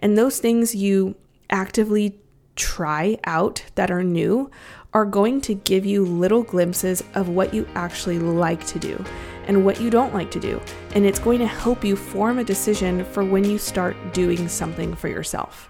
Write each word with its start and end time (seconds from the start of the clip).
And 0.00 0.16
those 0.16 0.38
things 0.38 0.74
you 0.74 1.16
actively 1.50 2.16
try 2.54 3.18
out 3.24 3.64
that 3.74 3.90
are 3.90 4.04
new 4.04 4.50
are 4.92 5.04
going 5.04 5.40
to 5.40 5.54
give 5.54 5.84
you 5.84 6.04
little 6.04 6.42
glimpses 6.42 7.02
of 7.14 7.28
what 7.28 7.52
you 7.52 7.66
actually 7.74 8.18
like 8.18 8.64
to 8.66 8.78
do 8.78 9.04
and 9.46 9.64
what 9.64 9.80
you 9.80 9.90
don't 9.90 10.14
like 10.14 10.30
to 10.30 10.40
do. 10.40 10.60
And 10.94 11.04
it's 11.04 11.18
going 11.18 11.40
to 11.40 11.46
help 11.46 11.84
you 11.84 11.96
form 11.96 12.38
a 12.38 12.44
decision 12.44 13.04
for 13.04 13.24
when 13.24 13.44
you 13.44 13.58
start 13.58 13.96
doing 14.12 14.48
something 14.48 14.94
for 14.94 15.08
yourself. 15.08 15.68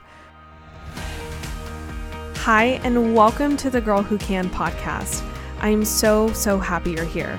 Hi, 2.36 2.80
and 2.84 3.14
welcome 3.14 3.56
to 3.58 3.70
the 3.70 3.80
Girl 3.80 4.02
Who 4.02 4.18
Can 4.18 4.48
podcast. 4.50 5.24
I 5.60 5.68
am 5.68 5.84
so, 5.84 6.32
so 6.32 6.58
happy 6.58 6.92
you're 6.92 7.04
here. 7.04 7.38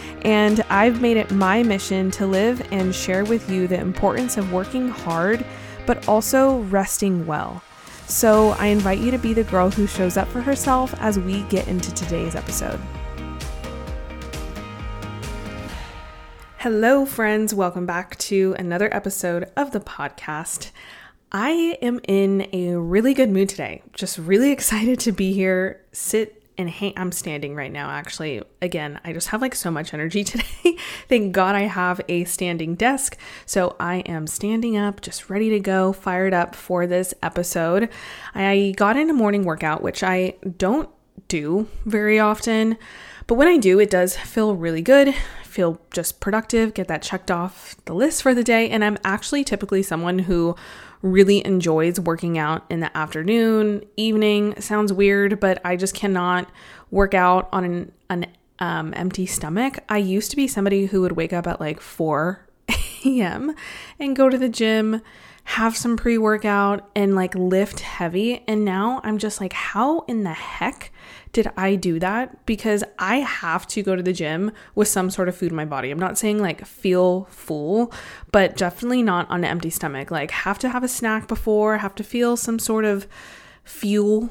and 0.23 0.61
I've 0.69 1.01
made 1.01 1.17
it 1.17 1.31
my 1.31 1.63
mission 1.63 2.11
to 2.11 2.27
live 2.27 2.65
and 2.71 2.93
share 2.93 3.25
with 3.25 3.49
you 3.49 3.67
the 3.67 3.79
importance 3.79 4.37
of 4.37 4.51
working 4.51 4.89
hard, 4.89 5.45
but 5.85 6.07
also 6.07 6.59
resting 6.63 7.25
well. 7.25 7.63
So, 8.07 8.49
I 8.51 8.67
invite 8.67 8.99
you 8.99 9.09
to 9.11 9.17
be 9.17 9.33
the 9.33 9.45
girl 9.45 9.69
who 9.69 9.87
shows 9.87 10.17
up 10.17 10.27
for 10.27 10.41
herself 10.41 10.93
as 10.99 11.17
we 11.17 11.43
get 11.43 11.67
into 11.67 11.93
today's 11.93 12.35
episode. 12.35 12.79
Hello, 16.57 17.05
friends. 17.05 17.55
Welcome 17.55 17.87
back 17.87 18.17
to 18.19 18.55
another 18.59 18.93
episode 18.93 19.49
of 19.55 19.71
the 19.71 19.79
podcast. 19.79 20.71
I 21.31 21.77
am 21.81 21.99
in 22.07 22.47
a 22.53 22.75
really 22.75 23.13
good 23.13 23.31
mood 23.31 23.49
today. 23.49 23.81
Just 23.93 24.17
really 24.17 24.51
excited 24.53 24.99
to 24.99 25.11
be 25.11 25.33
here, 25.33 25.83
sit 25.91 26.40
and 26.61 26.69
hang. 26.69 26.93
I'm 26.95 27.11
standing 27.11 27.55
right 27.55 27.71
now, 27.71 27.89
actually. 27.89 28.41
Again, 28.61 28.99
I 29.03 29.11
just 29.11 29.27
have 29.29 29.41
like 29.41 29.55
so 29.55 29.69
much 29.69 29.93
energy 29.93 30.23
today. 30.23 30.77
Thank 31.09 31.33
God 31.33 31.55
I 31.55 31.63
have 31.63 31.99
a 32.07 32.23
standing 32.23 32.75
desk. 32.75 33.17
So 33.45 33.75
I 33.79 33.97
am 34.01 34.27
standing 34.27 34.77
up, 34.77 35.01
just 35.01 35.29
ready 35.29 35.49
to 35.49 35.59
go, 35.59 35.91
fired 35.91 36.33
up 36.33 36.55
for 36.55 36.87
this 36.87 37.13
episode. 37.21 37.89
I 38.33 38.73
got 38.77 38.95
in 38.95 39.09
a 39.09 39.13
morning 39.13 39.43
workout, 39.43 39.81
which 39.81 40.03
I 40.03 40.35
don't 40.57 40.89
do 41.27 41.67
very 41.85 42.19
often. 42.19 42.77
But 43.31 43.37
when 43.37 43.47
I 43.47 43.55
do, 43.55 43.79
it 43.79 43.89
does 43.89 44.17
feel 44.17 44.57
really 44.57 44.81
good, 44.81 45.15
feel 45.45 45.79
just 45.93 46.19
productive, 46.19 46.73
get 46.73 46.89
that 46.89 47.01
checked 47.01 47.31
off 47.31 47.77
the 47.85 47.93
list 47.93 48.21
for 48.21 48.33
the 48.33 48.43
day. 48.43 48.69
And 48.69 48.83
I'm 48.83 48.97
actually 49.05 49.45
typically 49.45 49.83
someone 49.83 50.19
who 50.19 50.57
really 51.01 51.45
enjoys 51.45 51.97
working 51.97 52.37
out 52.37 52.65
in 52.69 52.81
the 52.81 52.97
afternoon, 52.97 53.85
evening. 53.95 54.59
Sounds 54.59 54.91
weird, 54.91 55.39
but 55.39 55.61
I 55.63 55.77
just 55.77 55.95
cannot 55.95 56.49
work 56.89 57.13
out 57.13 57.47
on 57.53 57.63
an, 57.63 57.91
an 58.09 58.25
um, 58.59 58.93
empty 58.97 59.25
stomach. 59.25 59.79
I 59.87 59.99
used 59.99 60.29
to 60.31 60.35
be 60.35 60.45
somebody 60.45 60.87
who 60.87 60.99
would 60.99 61.13
wake 61.13 61.31
up 61.31 61.47
at 61.47 61.61
like 61.61 61.79
4 61.79 62.45
a.m. 63.05 63.55
and 63.97 64.13
go 64.13 64.27
to 64.27 64.37
the 64.37 64.49
gym, 64.49 65.01
have 65.43 65.75
some 65.75 65.97
pre 65.97 66.17
workout, 66.17 66.89
and 66.95 67.15
like 67.15 67.35
lift 67.35 67.81
heavy. 67.81 68.43
And 68.47 68.63
now 68.63 69.01
I'm 69.03 69.17
just 69.17 69.41
like, 69.41 69.53
how 69.53 70.01
in 70.01 70.23
the 70.23 70.33
heck 70.33 70.91
did 71.33 71.49
I 71.55 71.75
do 71.75 71.99
that? 71.99 72.45
Because 72.45 72.83
I 72.99 73.17
have 73.17 73.65
to 73.67 73.83
go 73.83 73.95
to 73.95 74.03
the 74.03 74.13
gym 74.13 74.51
with 74.75 74.87
some 74.87 75.09
sort 75.09 75.29
of 75.29 75.35
food 75.35 75.51
in 75.51 75.55
my 75.55 75.65
body. 75.65 75.91
I'm 75.91 75.99
not 75.99 76.17
saying 76.17 76.39
like 76.39 76.65
feel 76.65 77.25
full, 77.29 77.93
but 78.31 78.57
definitely 78.57 79.01
not 79.01 79.29
on 79.29 79.39
an 79.39 79.45
empty 79.45 79.69
stomach. 79.69 80.11
Like, 80.11 80.31
have 80.31 80.59
to 80.59 80.69
have 80.69 80.83
a 80.83 80.87
snack 80.87 81.27
before, 81.27 81.77
have 81.77 81.95
to 81.95 82.03
feel 82.03 82.37
some 82.37 82.59
sort 82.59 82.85
of 82.85 83.07
fuel 83.63 84.29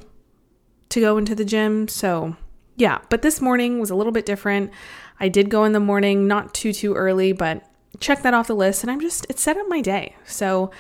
to 0.91 1.01
go 1.01 1.17
into 1.17 1.35
the 1.35 1.45
gym. 1.45 1.89
So, 1.89 2.37
yeah, 2.77 2.99
but 3.09 3.23
this 3.23 3.41
morning 3.41 3.81
was 3.81 3.91
a 3.91 3.95
little 3.95 4.13
bit 4.13 4.27
different. 4.27 4.71
I 5.19 5.29
did 5.29 5.51
go 5.51 5.65
in 5.65 5.73
the 5.73 5.81
morning, 5.81 6.27
not 6.27 6.55
too, 6.55 6.73
too 6.73 6.95
early, 6.95 7.33
but 7.33 7.65
check 7.99 8.23
that 8.23 8.35
off 8.35 8.47
the 8.47 8.55
list. 8.55 8.83
And 8.83 8.91
I'm 8.91 9.01
just, 9.01 9.27
it 9.29 9.39
set 9.39 9.57
up 9.57 9.69
my 9.69 9.81
day. 9.81 10.17
So, 10.25 10.71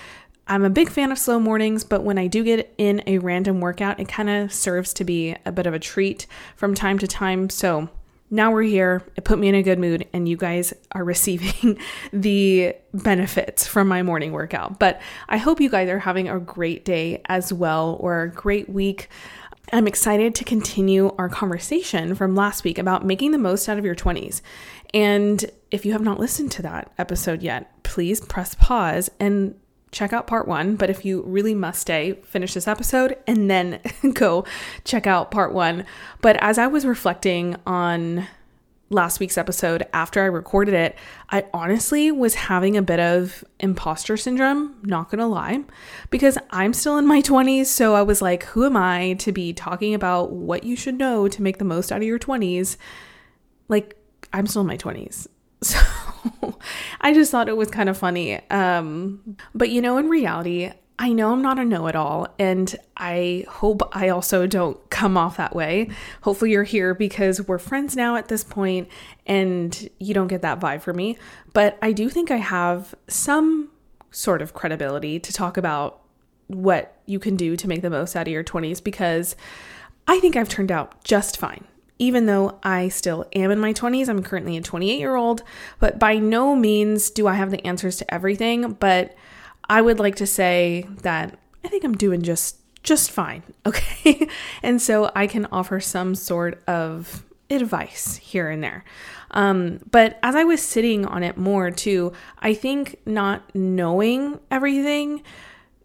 I'm 0.46 0.64
a 0.64 0.70
big 0.70 0.90
fan 0.90 1.12
of 1.12 1.18
slow 1.18 1.38
mornings, 1.38 1.84
but 1.84 2.02
when 2.02 2.18
I 2.18 2.26
do 2.26 2.42
get 2.42 2.74
in 2.76 3.02
a 3.06 3.18
random 3.18 3.60
workout, 3.60 4.00
it 4.00 4.08
kind 4.08 4.28
of 4.28 4.52
serves 4.52 4.92
to 4.94 5.04
be 5.04 5.36
a 5.44 5.52
bit 5.52 5.66
of 5.66 5.74
a 5.74 5.78
treat 5.78 6.26
from 6.56 6.74
time 6.74 6.98
to 6.98 7.06
time. 7.06 7.50
So 7.50 7.88
now 8.30 8.52
we're 8.52 8.62
here. 8.62 9.02
It 9.16 9.24
put 9.24 9.38
me 9.38 9.48
in 9.48 9.54
a 9.54 9.62
good 9.62 9.78
mood, 9.78 10.06
and 10.12 10.28
you 10.28 10.36
guys 10.36 10.72
are 10.92 11.04
receiving 11.04 11.78
the 12.12 12.74
benefits 12.94 13.66
from 13.66 13.88
my 13.88 14.02
morning 14.02 14.32
workout. 14.32 14.78
But 14.78 15.00
I 15.28 15.36
hope 15.36 15.60
you 15.60 15.68
guys 15.68 15.88
are 15.88 15.98
having 15.98 16.28
a 16.28 16.38
great 16.38 16.84
day 16.84 17.22
as 17.26 17.52
well, 17.52 17.96
or 18.00 18.22
a 18.22 18.30
great 18.30 18.68
week. 18.68 19.08
I'm 19.72 19.86
excited 19.86 20.34
to 20.36 20.44
continue 20.44 21.14
our 21.16 21.28
conversation 21.28 22.14
from 22.16 22.34
last 22.34 22.64
week 22.64 22.78
about 22.78 23.06
making 23.06 23.30
the 23.30 23.38
most 23.38 23.68
out 23.68 23.78
of 23.78 23.84
your 23.84 23.94
20s. 23.94 24.40
And 24.92 25.44
if 25.70 25.86
you 25.86 25.92
have 25.92 26.02
not 26.02 26.18
listened 26.18 26.50
to 26.52 26.62
that 26.62 26.92
episode 26.98 27.42
yet, 27.42 27.82
please 27.84 28.20
press 28.20 28.56
pause 28.56 29.10
and 29.20 29.54
check 29.92 30.12
out 30.12 30.26
part 30.26 30.46
one. 30.46 30.76
But 30.76 30.90
if 30.90 31.04
you 31.04 31.22
really 31.22 31.54
must 31.54 31.80
stay, 31.80 32.14
finish 32.24 32.54
this 32.54 32.68
episode 32.68 33.16
and 33.26 33.50
then 33.50 33.80
go 34.14 34.44
check 34.84 35.06
out 35.06 35.30
part 35.30 35.52
one. 35.52 35.84
But 36.20 36.36
as 36.36 36.58
I 36.58 36.66
was 36.66 36.84
reflecting 36.84 37.56
on 37.66 38.26
last 38.92 39.20
week's 39.20 39.38
episode 39.38 39.86
after 39.92 40.20
I 40.20 40.26
recorded 40.26 40.74
it, 40.74 40.96
I 41.30 41.46
honestly 41.54 42.10
was 42.10 42.34
having 42.34 42.76
a 42.76 42.82
bit 42.82 42.98
of 42.98 43.44
imposter 43.60 44.16
syndrome, 44.16 44.76
not 44.82 45.10
gonna 45.10 45.28
lie, 45.28 45.62
because 46.10 46.36
I'm 46.50 46.72
still 46.72 46.98
in 46.98 47.06
my 47.06 47.22
20s. 47.22 47.66
So 47.66 47.94
I 47.94 48.02
was 48.02 48.20
like, 48.20 48.44
who 48.44 48.66
am 48.66 48.76
I 48.76 49.14
to 49.20 49.30
be 49.30 49.52
talking 49.52 49.94
about 49.94 50.32
what 50.32 50.64
you 50.64 50.74
should 50.74 50.98
know 50.98 51.28
to 51.28 51.42
make 51.42 51.58
the 51.58 51.64
most 51.64 51.92
out 51.92 51.98
of 51.98 52.02
your 52.02 52.18
20s? 52.18 52.76
Like, 53.68 53.96
I'm 54.32 54.46
still 54.46 54.62
in 54.62 54.68
my 54.68 54.76
20s. 54.76 55.26
So 55.62 55.78
I 57.00 57.12
just 57.14 57.30
thought 57.30 57.48
it 57.48 57.56
was 57.56 57.70
kind 57.70 57.88
of 57.88 57.96
funny. 57.96 58.40
Um, 58.50 59.36
but 59.54 59.70
you 59.70 59.80
know, 59.80 59.98
in 59.98 60.08
reality, 60.08 60.72
I 60.98 61.12
know 61.12 61.32
I'm 61.32 61.40
not 61.40 61.58
a 61.58 61.64
know 61.64 61.86
it 61.86 61.96
all, 61.96 62.28
and 62.38 62.76
I 62.96 63.46
hope 63.48 63.80
I 63.92 64.10
also 64.10 64.46
don't 64.46 64.78
come 64.90 65.16
off 65.16 65.38
that 65.38 65.56
way. 65.56 65.88
Hopefully, 66.22 66.50
you're 66.50 66.62
here 66.62 66.94
because 66.94 67.46
we're 67.48 67.58
friends 67.58 67.96
now 67.96 68.16
at 68.16 68.28
this 68.28 68.44
point, 68.44 68.88
and 69.26 69.88
you 69.98 70.12
don't 70.12 70.28
get 70.28 70.42
that 70.42 70.60
vibe 70.60 70.82
from 70.82 70.96
me. 70.96 71.16
But 71.54 71.78
I 71.80 71.92
do 71.92 72.10
think 72.10 72.30
I 72.30 72.36
have 72.36 72.94
some 73.08 73.70
sort 74.10 74.42
of 74.42 74.52
credibility 74.52 75.18
to 75.20 75.32
talk 75.32 75.56
about 75.56 76.02
what 76.48 77.00
you 77.06 77.18
can 77.18 77.36
do 77.36 77.56
to 77.56 77.68
make 77.68 77.80
the 77.80 77.90
most 77.90 78.16
out 78.16 78.26
of 78.26 78.32
your 78.32 78.44
20s 78.44 78.82
because 78.82 79.36
I 80.08 80.18
think 80.18 80.34
I've 80.34 80.48
turned 80.48 80.72
out 80.72 81.04
just 81.04 81.36
fine 81.36 81.64
even 82.00 82.24
though 82.24 82.58
I 82.64 82.88
still 82.88 83.26
am 83.34 83.50
in 83.52 83.60
my 83.60 83.72
20s. 83.72 84.08
I'm 84.08 84.22
currently 84.22 84.56
a 84.56 84.62
28 84.62 84.98
year 84.98 85.14
old, 85.14 85.42
but 85.78 86.00
by 86.00 86.16
no 86.16 86.56
means 86.56 87.10
do 87.10 87.28
I 87.28 87.34
have 87.34 87.50
the 87.50 87.64
answers 87.64 87.98
to 87.98 88.12
everything. 88.12 88.72
But 88.72 89.14
I 89.68 89.82
would 89.82 90.00
like 90.00 90.16
to 90.16 90.26
say 90.26 90.88
that 91.02 91.38
I 91.62 91.68
think 91.68 91.84
I'm 91.84 91.96
doing 91.96 92.22
just 92.22 92.56
just 92.82 93.10
fine, 93.10 93.42
okay? 93.66 94.26
and 94.62 94.80
so 94.80 95.12
I 95.14 95.26
can 95.26 95.46
offer 95.52 95.78
some 95.78 96.14
sort 96.14 96.62
of 96.66 97.24
advice 97.50 98.16
here 98.16 98.48
and 98.48 98.64
there. 98.64 98.84
Um, 99.32 99.80
but 99.90 100.18
as 100.22 100.34
I 100.34 100.44
was 100.44 100.62
sitting 100.62 101.04
on 101.04 101.22
it 101.22 101.36
more 101.36 101.70
too, 101.70 102.14
I 102.38 102.54
think 102.54 102.98
not 103.04 103.54
knowing 103.54 104.40
everything 104.50 105.22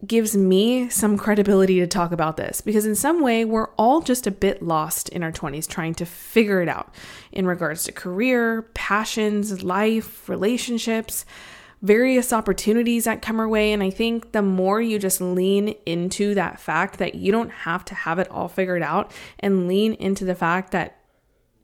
gives 0.08 0.36
me 0.36 0.90
some 0.90 1.18
credibility 1.18 1.80
to 1.80 1.88
talk 1.88 2.12
about 2.12 2.38
this 2.38 2.62
because, 2.62 2.86
in 2.86 2.96
some 2.96 3.22
way, 3.22 3.46
we're 3.46 3.70
all 3.72 4.02
just 4.02 4.28
a 4.28 4.32
bit 4.32 4.62
lost 4.62 5.10
in 5.10 5.24
our 5.24 5.32
20s 5.32 5.68
trying 5.68 5.94
to 5.96 6.06
figure 6.06 6.62
it 6.62 6.70
out 6.70 6.94
in 7.32 7.46
regards 7.46 7.84
to 7.86 7.92
career, 7.92 8.64
passions, 8.74 9.64
life, 9.64 10.28
relationships, 10.28 11.26
various 11.82 12.34
opportunities 12.34 13.06
that 13.06 13.22
come 13.22 13.40
our 13.40 13.48
way. 13.48 13.72
And 13.72 13.84
I 13.84 13.90
think 13.90 14.32
the 14.32 14.42
more 14.42 14.82
you 14.82 14.98
just 14.98 15.22
lean 15.22 15.76
into 15.86 16.34
that 16.36 16.60
fact 16.60 16.98
that 17.00 17.16
you 17.16 17.32
don't 17.32 17.52
have 17.52 17.86
to 17.86 17.96
have 17.96 18.20
it 18.20 18.30
all 18.32 18.48
figured 18.48 18.82
out 18.82 19.12
and 19.40 19.68
lean 19.68 19.94
into 19.94 20.26
the 20.26 20.36
fact 20.36 20.72
that 20.72 20.98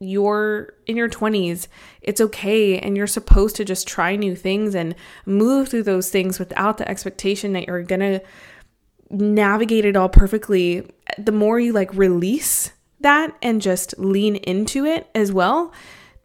you're 0.02 0.74
in 0.86 0.96
your 0.96 1.08
20s. 1.08 1.68
It's 2.00 2.20
okay. 2.20 2.78
And 2.78 2.96
you're 2.96 3.06
supposed 3.06 3.56
to 3.56 3.64
just 3.64 3.86
try 3.86 4.16
new 4.16 4.34
things 4.36 4.74
and 4.74 4.94
move 5.26 5.68
through 5.68 5.84
those 5.84 6.10
things 6.10 6.38
without 6.38 6.78
the 6.78 6.88
expectation 6.88 7.52
that 7.52 7.66
you're 7.66 7.82
going 7.82 8.00
to 8.00 8.20
navigate 9.10 9.84
it 9.84 9.96
all 9.96 10.08
perfectly. 10.08 10.86
The 11.18 11.32
more 11.32 11.60
you 11.60 11.72
like 11.72 11.92
release 11.94 12.72
that 13.00 13.36
and 13.42 13.60
just 13.60 13.98
lean 13.98 14.36
into 14.36 14.84
it 14.84 15.08
as 15.14 15.32
well, 15.32 15.72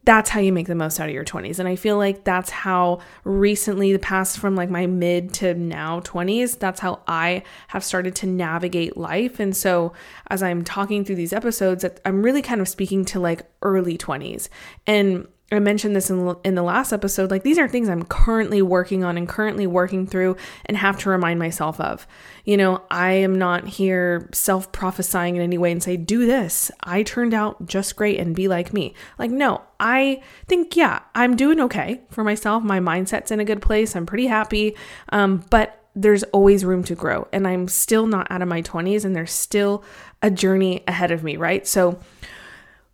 that's 0.04 0.30
how 0.30 0.40
you 0.40 0.52
make 0.52 0.66
the 0.66 0.74
most 0.74 0.98
out 1.00 1.08
of 1.08 1.14
your 1.14 1.24
20s. 1.24 1.58
And 1.58 1.68
I 1.68 1.76
feel 1.76 1.98
like 1.98 2.24
that's 2.24 2.50
how 2.50 3.00
recently, 3.24 3.92
the 3.92 3.98
past 3.98 4.38
from 4.38 4.56
like 4.56 4.70
my 4.70 4.86
mid 4.86 5.34
to 5.34 5.54
now 5.54 6.00
20s, 6.00 6.58
that's 6.58 6.80
how 6.80 7.02
I 7.06 7.42
have 7.68 7.84
started 7.84 8.14
to 8.16 8.26
navigate 8.26 8.96
life. 8.96 9.38
And 9.38 9.56
so, 9.56 9.92
as 10.28 10.42
I'm 10.42 10.64
talking 10.64 11.04
through 11.04 11.16
these 11.16 11.32
episodes, 11.32 11.84
I'm 12.04 12.22
really 12.22 12.42
kind 12.42 12.60
of 12.60 12.68
speaking 12.68 13.04
to 13.06 13.20
like 13.20 13.42
early 13.62 13.98
20s. 13.98 14.48
And 14.86 15.28
I 15.50 15.60
mentioned 15.60 15.96
this 15.96 16.10
in, 16.10 16.36
in 16.44 16.54
the 16.56 16.62
last 16.62 16.92
episode. 16.92 17.30
Like, 17.30 17.42
these 17.42 17.58
are 17.58 17.66
things 17.66 17.88
I'm 17.88 18.02
currently 18.02 18.60
working 18.60 19.02
on 19.02 19.16
and 19.16 19.26
currently 19.26 19.66
working 19.66 20.06
through 20.06 20.36
and 20.66 20.76
have 20.76 20.98
to 20.98 21.10
remind 21.10 21.38
myself 21.38 21.80
of. 21.80 22.06
You 22.44 22.58
know, 22.58 22.82
I 22.90 23.12
am 23.12 23.34
not 23.34 23.66
here 23.66 24.28
self 24.32 24.70
prophesying 24.72 25.36
in 25.36 25.42
any 25.42 25.56
way 25.56 25.72
and 25.72 25.82
say, 25.82 25.96
do 25.96 26.26
this. 26.26 26.70
I 26.82 27.02
turned 27.02 27.32
out 27.32 27.66
just 27.66 27.96
great 27.96 28.20
and 28.20 28.36
be 28.36 28.46
like 28.46 28.74
me. 28.74 28.92
Like, 29.18 29.30
no, 29.30 29.62
I 29.80 30.22
think, 30.46 30.76
yeah, 30.76 31.00
I'm 31.14 31.34
doing 31.34 31.60
okay 31.60 32.02
for 32.10 32.24
myself. 32.24 32.62
My 32.62 32.78
mindset's 32.78 33.30
in 33.30 33.40
a 33.40 33.44
good 33.44 33.62
place. 33.62 33.96
I'm 33.96 34.06
pretty 34.06 34.26
happy. 34.26 34.76
Um, 35.08 35.44
but 35.48 35.82
there's 35.94 36.24
always 36.24 36.62
room 36.62 36.84
to 36.84 36.94
grow. 36.94 37.26
And 37.32 37.48
I'm 37.48 37.68
still 37.68 38.06
not 38.06 38.30
out 38.30 38.42
of 38.42 38.48
my 38.48 38.60
20s 38.60 39.06
and 39.06 39.16
there's 39.16 39.32
still 39.32 39.82
a 40.20 40.30
journey 40.30 40.84
ahead 40.86 41.10
of 41.10 41.24
me, 41.24 41.38
right? 41.38 41.66
So, 41.66 41.98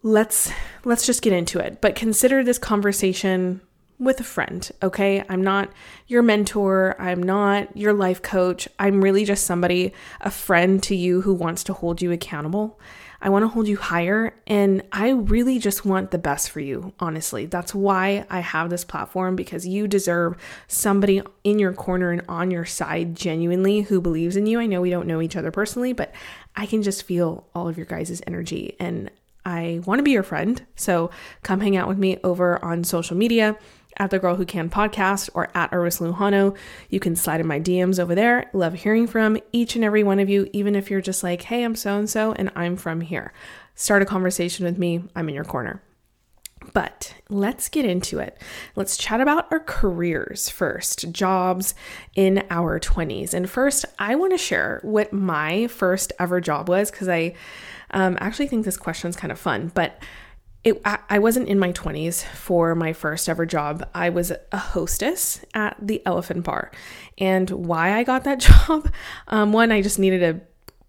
let's 0.04 0.52
let's 0.84 1.06
just 1.06 1.22
get 1.22 1.32
into 1.32 1.58
it. 1.58 1.80
But 1.80 1.96
consider 1.96 2.44
this 2.44 2.58
conversation 2.58 3.60
with 3.98 4.20
a 4.20 4.24
friend, 4.24 4.70
okay? 4.82 5.24
I'm 5.28 5.42
not 5.42 5.72
your 6.06 6.22
mentor, 6.22 6.94
I'm 7.00 7.22
not 7.22 7.76
your 7.76 7.92
life 7.92 8.20
coach. 8.20 8.68
I'm 8.78 9.02
really 9.02 9.24
just 9.24 9.46
somebody, 9.46 9.92
a 10.20 10.30
friend 10.30 10.82
to 10.84 10.94
you 10.94 11.22
who 11.22 11.32
wants 11.32 11.64
to 11.64 11.72
hold 11.72 12.02
you 12.02 12.12
accountable. 12.12 12.78
I 13.22 13.30
want 13.30 13.44
to 13.44 13.48
hold 13.48 13.66
you 13.66 13.78
higher 13.78 14.34
and 14.46 14.82
I 14.92 15.10
really 15.10 15.58
just 15.58 15.86
want 15.86 16.10
the 16.10 16.18
best 16.18 16.50
for 16.50 16.60
you, 16.60 16.92
honestly. 17.00 17.46
That's 17.46 17.74
why 17.74 18.26
I 18.28 18.40
have 18.40 18.68
this 18.68 18.84
platform 18.84 19.36
because 19.36 19.66
you 19.66 19.88
deserve 19.88 20.36
somebody 20.68 21.22
in 21.44 21.58
your 21.58 21.72
corner 21.72 22.10
and 22.10 22.22
on 22.28 22.50
your 22.50 22.66
side 22.66 23.14
genuinely 23.14 23.82
who 23.82 24.02
believes 24.02 24.36
in 24.36 24.44
you. 24.44 24.60
I 24.60 24.66
know 24.66 24.82
we 24.82 24.90
don't 24.90 25.06
know 25.06 25.22
each 25.22 25.36
other 25.36 25.50
personally, 25.50 25.94
but 25.94 26.12
I 26.54 26.66
can 26.66 26.82
just 26.82 27.04
feel 27.04 27.46
all 27.54 27.68
of 27.68 27.78
your 27.78 27.86
guys' 27.86 28.20
energy 28.26 28.76
and 28.78 29.10
I 29.44 29.80
want 29.84 29.98
to 29.98 30.02
be 30.02 30.12
your 30.12 30.22
friend. 30.22 30.64
So 30.76 31.10
come 31.42 31.60
hang 31.60 31.76
out 31.76 31.88
with 31.88 31.98
me 31.98 32.18
over 32.24 32.62
on 32.64 32.84
social 32.84 33.16
media 33.16 33.56
at 33.96 34.10
the 34.10 34.18
Girl 34.18 34.36
Who 34.36 34.44
Can 34.44 34.70
podcast 34.70 35.30
or 35.34 35.48
at 35.54 35.70
Arissa 35.70 36.12
Lujano. 36.12 36.56
You 36.88 37.00
can 37.00 37.16
slide 37.16 37.40
in 37.40 37.46
my 37.46 37.60
DMs 37.60 37.98
over 37.98 38.14
there. 38.14 38.50
Love 38.52 38.74
hearing 38.74 39.06
from 39.06 39.38
each 39.52 39.76
and 39.76 39.84
every 39.84 40.02
one 40.02 40.18
of 40.18 40.28
you, 40.28 40.48
even 40.52 40.74
if 40.74 40.90
you're 40.90 41.00
just 41.00 41.22
like, 41.22 41.42
hey, 41.42 41.62
I'm 41.62 41.76
so 41.76 41.98
and 41.98 42.08
so 42.08 42.32
and 42.32 42.50
I'm 42.56 42.76
from 42.76 43.00
here. 43.00 43.32
Start 43.74 44.02
a 44.02 44.06
conversation 44.06 44.64
with 44.64 44.78
me. 44.78 45.04
I'm 45.14 45.28
in 45.28 45.34
your 45.34 45.44
corner. 45.44 45.82
But 46.72 47.14
let's 47.28 47.68
get 47.68 47.84
into 47.84 48.18
it. 48.18 48.40
Let's 48.74 48.96
chat 48.96 49.20
about 49.20 49.52
our 49.52 49.60
careers 49.60 50.48
first, 50.48 51.12
jobs 51.12 51.74
in 52.14 52.44
our 52.50 52.80
20s. 52.80 53.34
And 53.34 53.48
first, 53.50 53.84
I 53.98 54.14
want 54.14 54.32
to 54.32 54.38
share 54.38 54.80
what 54.82 55.12
my 55.12 55.66
first 55.66 56.12
ever 56.18 56.40
job 56.40 56.68
was 56.68 56.90
because 56.90 57.08
I 57.08 57.34
um, 57.90 58.16
I 58.20 58.26
actually 58.26 58.48
think 58.48 58.64
this 58.64 58.76
question 58.76 59.08
is 59.08 59.16
kind 59.16 59.32
of 59.32 59.38
fun, 59.38 59.70
but 59.74 60.02
it, 60.64 60.80
I, 60.84 60.98
I 61.10 61.18
wasn't 61.18 61.48
in 61.48 61.58
my 61.58 61.72
20s 61.72 62.24
for 62.24 62.74
my 62.74 62.92
first 62.92 63.28
ever 63.28 63.44
job. 63.44 63.86
I 63.94 64.08
was 64.08 64.32
a 64.50 64.56
hostess 64.56 65.44
at 65.52 65.76
the 65.80 66.02
Elephant 66.06 66.44
Bar. 66.44 66.72
And 67.18 67.50
why 67.50 67.96
I 67.96 68.02
got 68.02 68.24
that 68.24 68.40
job, 68.68 68.90
um, 69.28 69.52
one, 69.52 69.70
I 69.70 69.82
just 69.82 69.98
needed 69.98 70.20
to 70.20 70.40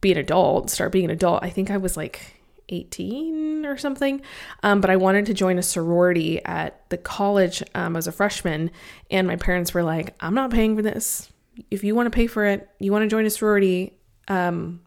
be 0.01 0.11
an 0.11 0.17
adult, 0.17 0.69
start 0.69 0.91
being 0.91 1.05
an 1.05 1.11
adult. 1.11 1.43
I 1.43 1.49
think 1.49 1.69
I 1.69 1.77
was 1.77 1.97
like 1.97 2.35
18 2.69 3.65
or 3.65 3.77
something. 3.77 4.21
Um, 4.63 4.81
but 4.81 4.89
I 4.89 4.95
wanted 4.95 5.25
to 5.27 5.33
join 5.33 5.57
a 5.57 5.63
sorority 5.63 6.43
at 6.45 6.89
the 6.89 6.97
college 6.97 7.61
um, 7.75 7.95
as 7.95 8.07
a 8.07 8.11
freshman. 8.11 8.71
And 9.11 9.27
my 9.27 9.35
parents 9.35 9.73
were 9.73 9.83
like, 9.83 10.15
I'm 10.21 10.33
not 10.33 10.51
paying 10.51 10.75
for 10.75 10.81
this. 10.81 11.31
If 11.69 11.83
you 11.83 11.95
want 11.95 12.07
to 12.07 12.15
pay 12.15 12.27
for 12.27 12.45
it, 12.45 12.69
you 12.79 12.91
want 12.91 13.03
to 13.03 13.09
join 13.09 13.25
a 13.25 13.29
sorority, 13.29 13.93
um, 14.27 14.81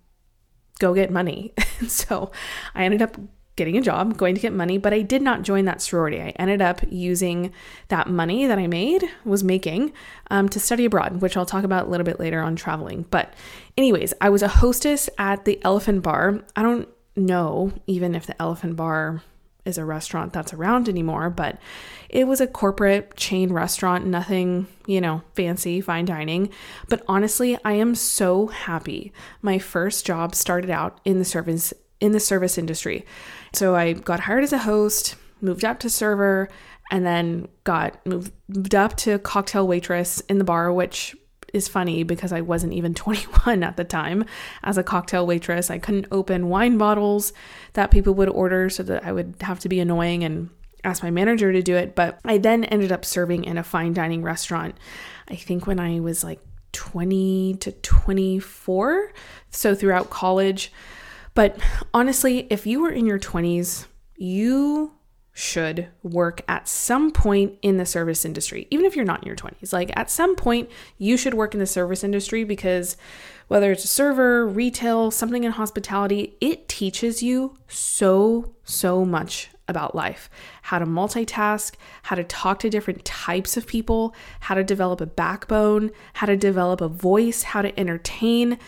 go 0.78 0.94
get 0.94 1.10
money. 1.10 1.52
so 1.88 2.30
I 2.75 2.84
ended 2.84 3.02
up 3.02 3.16
getting 3.56 3.76
a 3.76 3.82
job, 3.82 4.16
going 4.16 4.36
to 4.36 4.40
get 4.40 4.52
money, 4.52 4.78
but 4.78 4.94
I 4.94 5.02
did 5.02 5.20
not 5.20 5.42
join 5.42 5.64
that 5.64 5.82
sorority. 5.82 6.20
I 6.20 6.28
ended 6.38 6.62
up 6.62 6.80
using 6.88 7.52
that 7.88 8.08
money 8.08 8.46
that 8.46 8.58
I 8.58 8.69
made, 8.69 9.04
was 9.25 9.42
making, 9.42 9.92
um, 10.30 10.48
to 10.50 10.60
study 10.60 10.84
abroad, 10.84 11.20
which 11.20 11.36
I'll 11.36 11.44
talk 11.44 11.64
about 11.64 11.86
a 11.86 11.90
little 11.90 12.04
bit 12.04 12.20
later 12.20 12.40
on 12.40 12.54
traveling. 12.54 13.04
But, 13.10 13.34
anyways, 13.76 14.14
I 14.20 14.30
was 14.30 14.42
a 14.42 14.48
hostess 14.48 15.10
at 15.19 15.44
the 15.44 15.60
Elephant 15.64 16.02
Bar. 16.02 16.44
I 16.54 16.62
don't 16.62 16.88
know 17.16 17.72
even 17.88 18.14
if 18.14 18.26
the 18.26 18.40
Elephant 18.40 18.76
Bar 18.76 19.22
is 19.69 19.79
a 19.79 19.85
restaurant 19.85 20.32
that's 20.32 20.55
around 20.55 20.88
anymore, 20.88 21.31
but 21.31 21.59
it 22.09 22.26
was 22.26 22.41
a 22.41 22.47
corporate 22.47 23.15
chain 23.17 23.53
restaurant, 23.53 24.06
nothing, 24.06 24.67
you 24.87 25.00
know, 25.00 25.23
fancy, 25.35 25.81
fine 25.81 26.06
dining. 26.06 26.50
But 26.88 27.03
honestly, 27.06 27.59
I 27.65 27.75
am 27.75 27.94
so 27.94 28.49
happy. 28.49 29.12
My 29.43 29.59
first 29.59 30.06
job 30.06 30.35
started 30.35 30.70
out 30.70 31.00
in 31.05 31.19
the 31.19 31.25
service 31.25 31.73
in 32.00 32.12
the 32.12 32.20
service 32.20 32.56
industry. 32.59 33.05
So 33.53 33.75
I 33.75 33.93
got 33.93 34.20
hired 34.20 34.44
as 34.44 34.53
a 34.53 34.59
host, 34.59 35.17
moved 35.41 35.65
up 35.65 35.81
to 35.81 35.91
server, 35.91 36.49
and 36.91 37.05
then 37.05 37.49
got 37.65 38.05
moved 38.06 38.75
up 38.75 38.97
to 38.99 39.19
cocktail 39.19 39.67
waitress 39.67 40.20
in 40.20 40.38
the 40.38 40.44
bar, 40.44 40.73
which 40.73 41.17
is 41.54 41.68
funny 41.68 42.02
because 42.02 42.32
I 42.32 42.40
wasn't 42.40 42.74
even 42.74 42.94
21 42.94 43.62
at 43.62 43.76
the 43.76 43.84
time 43.84 44.24
as 44.62 44.78
a 44.78 44.82
cocktail 44.82 45.26
waitress. 45.26 45.70
I 45.70 45.78
couldn't 45.78 46.06
open 46.10 46.48
wine 46.48 46.78
bottles 46.78 47.32
that 47.74 47.90
people 47.90 48.14
would 48.14 48.28
order 48.28 48.68
so 48.70 48.82
that 48.84 49.04
I 49.04 49.12
would 49.12 49.36
have 49.40 49.60
to 49.60 49.68
be 49.68 49.80
annoying 49.80 50.24
and 50.24 50.50
ask 50.84 51.02
my 51.02 51.10
manager 51.10 51.52
to 51.52 51.62
do 51.62 51.76
it. 51.76 51.94
But 51.94 52.20
I 52.24 52.38
then 52.38 52.64
ended 52.64 52.92
up 52.92 53.04
serving 53.04 53.44
in 53.44 53.58
a 53.58 53.64
fine 53.64 53.92
dining 53.92 54.22
restaurant, 54.22 54.76
I 55.28 55.36
think 55.36 55.66
when 55.66 55.80
I 55.80 56.00
was 56.00 56.24
like 56.24 56.40
20 56.72 57.56
to 57.60 57.72
24. 57.72 59.12
So 59.50 59.74
throughout 59.74 60.10
college. 60.10 60.72
But 61.34 61.56
honestly, 61.94 62.46
if 62.50 62.66
you 62.66 62.80
were 62.80 62.90
in 62.90 63.06
your 63.06 63.18
20s, 63.18 63.86
you 64.16 64.92
should 65.38 65.87
work 66.02 66.43
at 66.49 66.67
some 66.67 67.12
point 67.12 67.56
in 67.62 67.77
the 67.77 67.86
service 67.86 68.24
industry, 68.24 68.67
even 68.72 68.84
if 68.84 68.96
you're 68.96 69.05
not 69.05 69.22
in 69.22 69.27
your 69.29 69.36
20s. 69.36 69.72
Like 69.72 69.93
at 69.94 70.10
some 70.10 70.34
point, 70.34 70.69
you 70.98 71.17
should 71.17 71.32
work 71.32 71.55
in 71.55 71.60
the 71.60 71.67
service 71.67 72.03
industry 72.03 72.43
because 72.43 72.96
whether 73.46 73.70
it's 73.70 73.84
a 73.84 73.89
server, 73.89 74.44
retail, 74.48 75.12
something 75.12 75.44
in 75.44 75.53
hospitality, 75.53 76.36
it 76.41 76.69
teaches 76.69 77.22
you 77.22 77.56
so, 77.69 78.53
so 78.65 79.05
much 79.05 79.51
about 79.69 79.94
life 79.94 80.29
how 80.62 80.79
to 80.79 80.86
multitask, 80.86 81.74
how 82.03 82.17
to 82.17 82.24
talk 82.24 82.58
to 82.58 82.69
different 82.69 83.05
types 83.05 83.56
of 83.56 83.67
people, 83.67 84.15
how 84.41 84.55
to 84.55 84.65
develop 84.65 85.01
a 85.01 85.06
backbone, 85.06 85.91
how 86.15 86.27
to 86.27 86.36
develop 86.36 86.81
a 86.81 86.89
voice, 86.89 87.43
how 87.43 87.62
to 87.62 87.79
entertain 87.79 88.58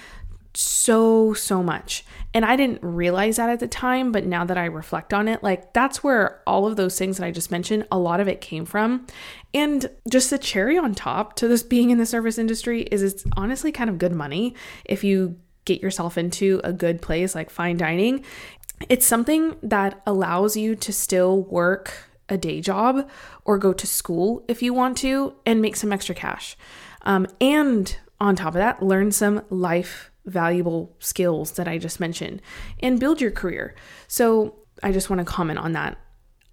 so, 0.55 1.33
so 1.35 1.63
much. 1.63 2.05
And 2.33 2.45
I 2.45 2.57
didn't 2.57 2.83
realize 2.83 3.37
that 3.37 3.51
at 3.51 3.61
the 3.61 3.69
time, 3.69 4.13
but 4.13 4.25
now 4.25 4.45
that 4.45 4.59
I 4.59 4.67
reflect 4.67 5.13
on 5.13 5.29
it, 5.29 5.43
like 5.43 5.73
that's 5.73 6.03
where 6.03 6.43
all 6.47 6.67
of 6.67 6.77
those 6.77 6.99
things 6.99 7.17
that 7.17 7.27
I 7.27 7.31
just 7.31 7.51
mentioned, 7.51 7.87
a 7.91 7.99
lot 7.99 8.21
of 8.21 8.29
it 8.29 8.41
came 8.41 8.65
from. 8.65 9.07
And 9.53 9.91
just 10.09 10.31
the 10.31 10.39
cherry 10.39 10.79
on 10.79 10.95
top 10.95 11.35
to 11.37 11.49
this 11.49 11.63
being 11.63 11.91
in 11.91 11.99
the 11.99 12.07
service 12.07 12.39
industry 12.39 12.83
is 12.83 13.03
it's 13.03 13.25
honestly 13.37 13.73
kind 13.73 13.91
of 13.91 13.99
good 13.99 14.13
money 14.13 14.55
if 14.85 15.03
you 15.05 15.39
get 15.65 15.83
yourself 15.83 16.17
into 16.17 16.61
a 16.65 16.73
good 16.73 17.03
place 17.03 17.35
like 17.35 17.51
fine 17.51 17.77
dining. 17.77 18.25
It's 18.89 19.07
something 19.07 19.57
that 19.63 20.01
allows 20.07 20.57
you 20.57 20.75
to 20.77 20.93
still 20.93 21.43
work 21.43 22.11
a 22.29 22.39
day 22.39 22.61
job 22.61 23.09
or 23.45 23.59
go 23.59 23.73
to 23.73 23.87
school 23.87 24.45
if 24.49 24.63
you 24.63 24.73
want 24.73 24.97
to 24.99 25.35
and 25.45 25.61
make 25.61 25.77
some 25.77 25.93
extra 25.93 26.15
cash. 26.15 26.57
Um, 27.03 27.27
and 27.41 27.97
on 28.21 28.37
top 28.37 28.49
of 28.49 28.55
that, 28.55 28.83
learn 28.83 29.13
some 29.13 29.43
life 29.51 30.10
valuable 30.31 30.95
skills 30.99 31.53
that 31.53 31.69
I 31.69 31.79
just 31.79 32.01
mentioned 32.01 32.41
and 32.81 33.01
build 33.01 33.21
your 33.21 33.31
career. 33.31 33.75
So 34.09 34.55
I 34.83 34.93
just 34.93 35.11
want 35.11 35.21
to 35.21 35.25
comment 35.25 35.59
on 35.59 35.73
that. 35.73 35.99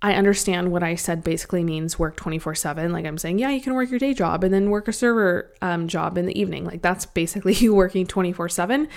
I 0.01 0.13
understand 0.13 0.72
what 0.72 0.84
I 0.84 0.93
said 0.96 1.24
basically 1.24 1.63
means 1.63 1.98
work 1.98 2.17
24 2.17 2.53
7. 2.55 2.91
Like 2.91 3.05
I'm 3.05 3.17
saying, 3.17 3.39
yeah, 3.39 3.50
you 3.50 3.62
can 3.62 3.74
work 3.74 3.89
your 3.89 4.00
day 4.00 4.13
job 4.13 4.43
and 4.43 4.53
then 4.53 4.69
work 4.69 4.88
a 4.88 4.93
server 4.93 5.53
um, 5.62 5.88
job 5.88 6.17
in 6.17 6.27
the 6.27 6.39
evening. 6.39 6.65
Like 6.65 6.81
that's 6.81 7.05
basically 7.05 7.53
you 7.55 7.74
working 7.74 8.05
24 8.05 8.50
7. 8.50 8.88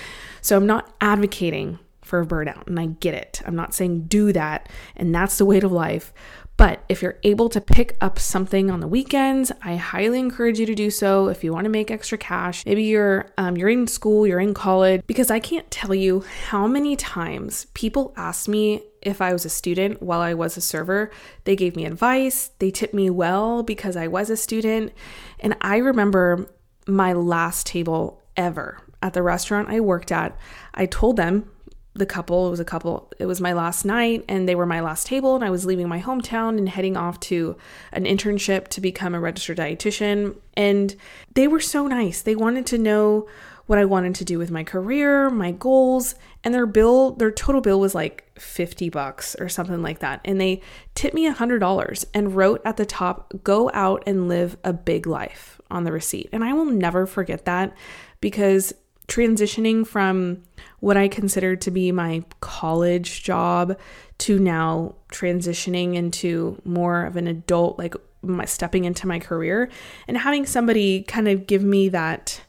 So 0.42 0.56
I'm 0.56 0.66
not 0.66 0.94
advocating 1.00 1.78
for 2.02 2.24
burnout 2.26 2.66
and 2.66 2.78
I 2.78 2.86
get 2.86 3.14
it. 3.14 3.40
I'm 3.46 3.56
not 3.56 3.72
saying 3.72 4.04
do 4.04 4.32
that 4.32 4.68
and 4.96 5.14
that's 5.14 5.38
the 5.38 5.46
weight 5.46 5.64
of 5.64 5.72
life. 5.72 6.12
But 6.60 6.84
if 6.90 7.00
you're 7.00 7.16
able 7.22 7.48
to 7.48 7.60
pick 7.62 7.96
up 8.02 8.18
something 8.18 8.70
on 8.70 8.80
the 8.80 8.86
weekends, 8.86 9.50
I 9.62 9.76
highly 9.76 10.18
encourage 10.18 10.58
you 10.60 10.66
to 10.66 10.74
do 10.74 10.90
so. 10.90 11.28
If 11.28 11.42
you 11.42 11.54
want 11.54 11.64
to 11.64 11.70
make 11.70 11.90
extra 11.90 12.18
cash, 12.18 12.66
maybe 12.66 12.82
you're 12.82 13.32
um, 13.38 13.56
you're 13.56 13.70
in 13.70 13.86
school, 13.86 14.26
you're 14.26 14.40
in 14.40 14.52
college, 14.52 15.00
because 15.06 15.30
I 15.30 15.40
can't 15.40 15.70
tell 15.70 15.94
you 15.94 16.22
how 16.48 16.66
many 16.66 16.96
times 16.96 17.64
people 17.72 18.12
ask 18.14 18.46
me 18.46 18.82
if 19.00 19.22
I 19.22 19.32
was 19.32 19.46
a 19.46 19.48
student 19.48 20.02
while 20.02 20.20
I 20.20 20.34
was 20.34 20.58
a 20.58 20.60
server. 20.60 21.10
They 21.44 21.56
gave 21.56 21.76
me 21.76 21.86
advice, 21.86 22.50
they 22.58 22.70
tipped 22.70 22.92
me 22.92 23.08
well 23.08 23.62
because 23.62 23.96
I 23.96 24.08
was 24.08 24.28
a 24.28 24.36
student. 24.36 24.92
And 25.38 25.56
I 25.62 25.78
remember 25.78 26.46
my 26.86 27.14
last 27.14 27.68
table 27.68 28.22
ever 28.36 28.82
at 29.02 29.14
the 29.14 29.22
restaurant 29.22 29.70
I 29.70 29.80
worked 29.80 30.12
at. 30.12 30.36
I 30.74 30.84
told 30.84 31.16
them, 31.16 31.50
the 31.94 32.06
couple, 32.06 32.46
it 32.46 32.50
was 32.50 32.60
a 32.60 32.64
couple, 32.64 33.10
it 33.18 33.26
was 33.26 33.40
my 33.40 33.52
last 33.52 33.84
night 33.84 34.24
and 34.28 34.48
they 34.48 34.54
were 34.54 34.66
my 34.66 34.80
last 34.80 35.06
table 35.06 35.34
and 35.34 35.44
I 35.44 35.50
was 35.50 35.66
leaving 35.66 35.88
my 35.88 36.00
hometown 36.00 36.56
and 36.56 36.68
heading 36.68 36.96
off 36.96 37.18
to 37.20 37.56
an 37.92 38.04
internship 38.04 38.68
to 38.68 38.80
become 38.80 39.14
a 39.14 39.20
registered 39.20 39.58
dietitian 39.58 40.36
and 40.54 40.94
they 41.34 41.48
were 41.48 41.60
so 41.60 41.86
nice. 41.88 42.22
They 42.22 42.36
wanted 42.36 42.66
to 42.66 42.78
know 42.78 43.28
what 43.66 43.78
I 43.78 43.84
wanted 43.84 44.16
to 44.16 44.24
do 44.24 44.36
with 44.36 44.50
my 44.50 44.64
career, 44.64 45.30
my 45.30 45.52
goals, 45.52 46.16
and 46.42 46.52
their 46.52 46.66
bill, 46.66 47.12
their 47.12 47.30
total 47.30 47.60
bill 47.60 47.78
was 47.78 47.94
like 47.94 48.28
50 48.36 48.88
bucks 48.88 49.36
or 49.38 49.48
something 49.48 49.80
like 49.80 50.00
that. 50.00 50.20
And 50.24 50.40
they 50.40 50.60
tipped 50.96 51.14
me 51.14 51.30
$100 51.30 52.04
and 52.12 52.34
wrote 52.34 52.62
at 52.64 52.76
the 52.76 52.84
top, 52.86 53.32
go 53.44 53.70
out 53.72 54.02
and 54.06 54.26
live 54.26 54.56
a 54.64 54.72
big 54.72 55.06
life 55.06 55.60
on 55.70 55.84
the 55.84 55.92
receipt. 55.92 56.28
And 56.32 56.42
I 56.42 56.52
will 56.52 56.64
never 56.64 57.06
forget 57.06 57.44
that 57.44 57.76
because 58.20 58.74
transitioning 59.10 59.86
from 59.86 60.42
what 60.78 60.96
I 60.96 61.08
considered 61.08 61.60
to 61.62 61.70
be 61.70 61.92
my 61.92 62.24
college 62.40 63.22
job 63.22 63.78
to 64.18 64.38
now 64.38 64.94
transitioning 65.12 65.96
into 65.96 66.60
more 66.64 67.04
of 67.04 67.16
an 67.16 67.26
adult, 67.26 67.76
like 67.76 67.94
my, 68.22 68.44
stepping 68.44 68.84
into 68.84 69.06
my 69.06 69.18
career 69.18 69.68
and 70.06 70.16
having 70.16 70.46
somebody 70.46 71.02
kind 71.02 71.26
of 71.28 71.46
give 71.46 71.62
me 71.62 71.88
that 71.88 72.40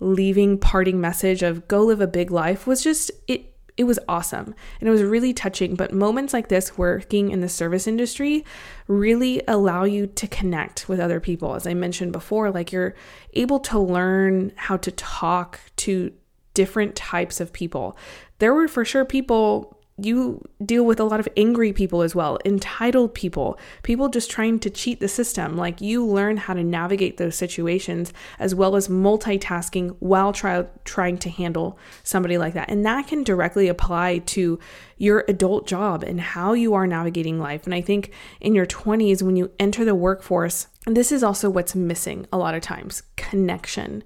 leaving 0.00 0.56
parting 0.56 1.00
message 1.00 1.42
of 1.42 1.66
go 1.66 1.82
live 1.82 2.00
a 2.00 2.06
big 2.06 2.30
life 2.30 2.66
was 2.66 2.82
just 2.82 3.10
it 3.26 3.53
it 3.76 3.84
was 3.84 3.98
awesome. 4.08 4.54
And 4.80 4.88
it 4.88 4.92
was 4.92 5.02
really 5.02 5.32
touching. 5.32 5.74
But 5.74 5.92
moments 5.92 6.32
like 6.32 6.48
this 6.48 6.78
working 6.78 7.30
in 7.30 7.40
the 7.40 7.48
service 7.48 7.86
industry 7.86 8.44
really 8.86 9.42
allow 9.48 9.84
you 9.84 10.06
to 10.06 10.28
connect 10.28 10.88
with 10.88 11.00
other 11.00 11.20
people. 11.20 11.54
As 11.54 11.66
i 11.66 11.74
mentioned 11.74 12.12
before 12.12 12.50
like 12.50 12.72
you're 12.72 12.94
able 13.32 13.58
to 13.60 13.78
learn 13.78 14.52
how 14.56 14.76
to 14.76 14.90
talk 14.92 15.60
to 15.76 16.12
different 16.54 16.94
types 16.94 17.40
of 17.40 17.52
people. 17.52 17.96
There 18.38 18.54
were 18.54 18.68
for 18.68 18.84
sure 18.84 19.04
people 19.04 19.76
you 19.96 20.42
deal 20.64 20.84
with 20.84 20.98
a 20.98 21.04
lot 21.04 21.20
of 21.20 21.28
angry 21.36 21.72
people 21.72 22.02
as 22.02 22.14
well, 22.14 22.38
entitled 22.44 23.14
people, 23.14 23.58
people 23.84 24.08
just 24.08 24.28
trying 24.28 24.58
to 24.58 24.70
cheat 24.70 24.98
the 24.98 25.06
system. 25.06 25.56
Like 25.56 25.80
you 25.80 26.04
learn 26.04 26.36
how 26.36 26.54
to 26.54 26.64
navigate 26.64 27.16
those 27.16 27.36
situations 27.36 28.12
as 28.40 28.54
well 28.54 28.74
as 28.74 28.88
multitasking 28.88 29.94
while 30.00 30.32
try, 30.32 30.64
trying 30.84 31.18
to 31.18 31.30
handle 31.30 31.78
somebody 32.02 32.38
like 32.38 32.54
that. 32.54 32.70
And 32.70 32.84
that 32.84 33.06
can 33.06 33.22
directly 33.22 33.68
apply 33.68 34.18
to 34.18 34.58
your 34.96 35.24
adult 35.28 35.66
job 35.66 36.02
and 36.02 36.20
how 36.20 36.54
you 36.54 36.74
are 36.74 36.86
navigating 36.86 37.38
life. 37.38 37.64
And 37.64 37.74
I 37.74 37.80
think 37.80 38.12
in 38.40 38.54
your 38.54 38.66
20s, 38.66 39.22
when 39.22 39.36
you 39.36 39.52
enter 39.60 39.84
the 39.84 39.94
workforce, 39.94 40.66
this 40.86 41.12
is 41.12 41.22
also 41.22 41.48
what's 41.48 41.74
missing 41.74 42.26
a 42.32 42.38
lot 42.38 42.54
of 42.54 42.62
times 42.62 43.02
connection. 43.16 44.02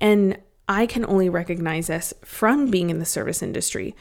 And 0.00 0.38
I 0.68 0.86
can 0.86 1.04
only 1.06 1.28
recognize 1.28 1.88
this 1.88 2.14
from 2.24 2.70
being 2.70 2.90
in 2.90 3.00
the 3.00 3.04
service 3.04 3.42
industry. 3.42 3.94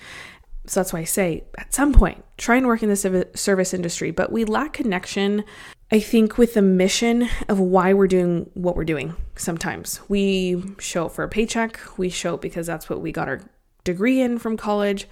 So 0.67 0.79
that's 0.79 0.93
why 0.93 0.99
I 0.99 1.05
say 1.05 1.43
at 1.57 1.73
some 1.73 1.93
point, 1.93 2.23
try 2.37 2.55
and 2.55 2.67
work 2.67 2.83
in 2.83 2.89
the 2.89 3.27
service 3.35 3.73
industry. 3.73 4.11
But 4.11 4.31
we 4.31 4.45
lack 4.45 4.73
connection, 4.73 5.43
I 5.91 5.99
think, 5.99 6.37
with 6.37 6.53
the 6.53 6.61
mission 6.61 7.29
of 7.49 7.59
why 7.59 7.93
we're 7.93 8.07
doing 8.07 8.49
what 8.53 8.75
we're 8.75 8.85
doing. 8.85 9.15
Sometimes 9.35 9.99
we 10.07 10.63
show 10.79 11.07
up 11.07 11.13
for 11.13 11.23
a 11.23 11.29
paycheck, 11.29 11.79
we 11.97 12.09
show 12.09 12.35
up 12.35 12.41
because 12.41 12.67
that's 12.67 12.89
what 12.89 13.01
we 13.01 13.11
got 13.11 13.27
our 13.27 13.41
degree 13.83 14.21
in 14.21 14.37
from 14.37 14.55
college. 14.55 15.07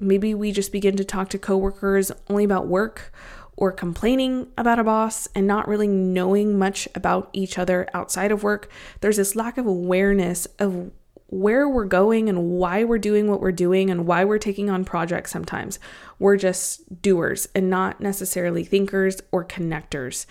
Maybe 0.00 0.34
we 0.34 0.52
just 0.52 0.72
begin 0.72 0.96
to 0.96 1.04
talk 1.04 1.28
to 1.30 1.38
coworkers 1.38 2.10
only 2.28 2.44
about 2.44 2.66
work 2.66 3.12
or 3.56 3.72
complaining 3.72 4.48
about 4.56 4.78
a 4.78 4.84
boss 4.84 5.28
and 5.34 5.46
not 5.46 5.66
really 5.66 5.88
knowing 5.88 6.58
much 6.58 6.88
about 6.94 7.28
each 7.32 7.58
other 7.58 7.88
outside 7.94 8.30
of 8.30 8.42
work. 8.42 8.70
There's 9.00 9.16
this 9.16 9.34
lack 9.34 9.58
of 9.58 9.66
awareness 9.66 10.46
of 10.60 10.92
where 11.30 11.68
we're 11.68 11.84
going 11.84 12.28
and 12.28 12.50
why 12.50 12.84
we're 12.84 12.98
doing 12.98 13.30
what 13.30 13.40
we're 13.40 13.52
doing 13.52 13.90
and 13.90 14.06
why 14.06 14.24
we're 14.24 14.38
taking 14.38 14.70
on 14.70 14.82
projects 14.84 15.30
sometimes. 15.30 15.78
We're 16.18 16.36
just 16.36 17.02
doers 17.02 17.46
and 17.54 17.68
not 17.68 18.00
necessarily 18.00 18.64
thinkers 18.64 19.20
or 19.30 19.44
connectors. 19.44 20.24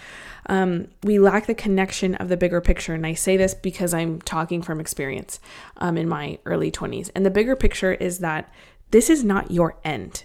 Um, 0.47 0.87
we 1.03 1.19
lack 1.19 1.45
the 1.45 1.53
connection 1.53 2.15
of 2.15 2.29
the 2.29 2.37
bigger 2.37 2.61
picture. 2.61 2.95
And 2.95 3.05
I 3.05 3.13
say 3.13 3.37
this 3.37 3.53
because 3.53 3.93
I'm 3.93 4.21
talking 4.21 4.63
from 4.63 4.79
experience 4.79 5.39
um, 5.77 5.97
in 5.97 6.09
my 6.09 6.39
early 6.45 6.71
20s. 6.71 7.11
And 7.13 7.23
the 7.23 7.31
bigger 7.31 7.55
picture 7.55 7.93
is 7.93 8.19
that 8.19 8.51
this 8.89 9.09
is 9.09 9.23
not 9.23 9.51
your 9.51 9.77
end. 9.83 10.23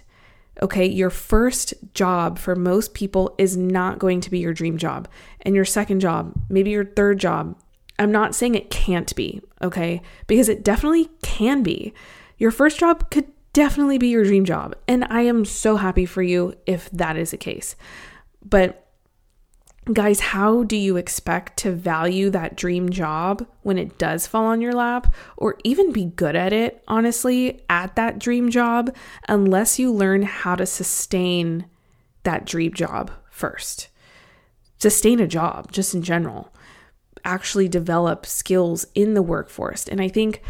Okay, 0.61 0.87
your 0.87 1.09
first 1.09 1.73
job 1.93 2.39
for 2.39 2.55
most 2.55 2.93
people 2.93 3.35
is 3.37 3.57
not 3.57 3.99
going 3.99 4.21
to 4.21 4.31
be 4.31 4.39
your 4.39 4.53
dream 4.53 4.77
job. 4.77 5.07
And 5.41 5.53
your 5.53 5.65
second 5.65 5.99
job, 5.99 6.33
maybe 6.49 6.71
your 6.71 6.85
third 6.85 7.19
job, 7.19 7.57
I'm 7.99 8.11
not 8.11 8.35
saying 8.35 8.55
it 8.55 8.69
can't 8.69 9.15
be, 9.15 9.41
okay? 9.61 10.01
Because 10.27 10.49
it 10.49 10.63
definitely 10.63 11.09
can 11.21 11.63
be. 11.63 11.93
Your 12.37 12.51
first 12.51 12.79
job 12.79 13.09
could 13.11 13.31
definitely 13.53 13.97
be 13.97 14.07
your 14.07 14.23
dream 14.23 14.45
job. 14.45 14.75
And 14.87 15.05
I 15.09 15.21
am 15.21 15.45
so 15.45 15.77
happy 15.77 16.05
for 16.05 16.23
you 16.23 16.55
if 16.65 16.89
that 16.91 17.15
is 17.17 17.31
the 17.31 17.37
case. 17.37 17.75
But 18.43 18.87
guys, 19.91 20.19
how 20.19 20.63
do 20.63 20.75
you 20.75 20.97
expect 20.97 21.57
to 21.57 21.71
value 21.71 22.29
that 22.31 22.55
dream 22.55 22.89
job 22.89 23.45
when 23.61 23.77
it 23.77 23.97
does 23.97 24.25
fall 24.25 24.45
on 24.45 24.61
your 24.61 24.73
lap 24.73 25.13
or 25.37 25.57
even 25.63 25.91
be 25.91 26.05
good 26.05 26.35
at 26.35 26.51
it, 26.51 26.83
honestly, 26.87 27.61
at 27.69 27.95
that 27.95 28.17
dream 28.17 28.49
job, 28.49 28.95
unless 29.27 29.77
you 29.77 29.93
learn 29.93 30.23
how 30.23 30.55
to 30.55 30.65
sustain 30.65 31.65
that 32.23 32.45
dream 32.45 32.73
job 32.73 33.11
first? 33.29 33.89
Sustain 34.79 35.19
a 35.19 35.27
job, 35.27 35.71
just 35.71 35.93
in 35.93 36.01
general 36.01 36.52
actually 37.23 37.67
develop 37.67 38.25
skills 38.25 38.85
in 38.95 39.13
the 39.13 39.21
workforce. 39.21 39.87
And 39.87 40.01
I 40.01 40.07
think 40.07 40.41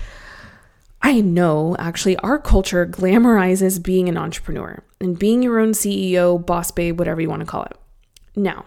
I 1.01 1.19
know 1.19 1.75
actually 1.79 2.15
our 2.17 2.39
culture 2.39 2.85
glamorizes 2.85 3.83
being 3.83 4.07
an 4.07 4.17
entrepreneur 4.17 4.81
and 5.01 5.19
being 5.19 5.43
your 5.43 5.59
own 5.59 5.73
CEO, 5.73 6.43
boss 6.43 6.71
babe, 6.71 6.97
whatever 6.97 7.19
you 7.19 7.29
want 7.29 7.41
to 7.41 7.45
call 7.45 7.63
it. 7.63 7.77
Now, 8.35 8.65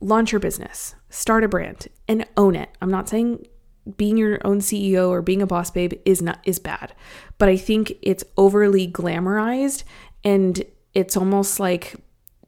launch 0.00 0.32
your 0.32 0.40
business, 0.40 0.94
start 1.10 1.44
a 1.44 1.48
brand, 1.48 1.88
and 2.06 2.26
own 2.36 2.54
it. 2.54 2.70
I'm 2.80 2.90
not 2.90 3.08
saying 3.08 3.46
being 3.96 4.16
your 4.16 4.38
own 4.44 4.60
CEO 4.60 5.08
or 5.08 5.22
being 5.22 5.42
a 5.42 5.46
boss 5.46 5.70
babe 5.70 5.94
is 6.04 6.22
not 6.22 6.38
is 6.44 6.58
bad, 6.58 6.94
but 7.38 7.48
I 7.48 7.56
think 7.56 7.94
it's 8.00 8.22
overly 8.36 8.86
glamorized 8.86 9.82
and 10.22 10.62
it's 10.94 11.16
almost 11.16 11.58
like 11.58 11.96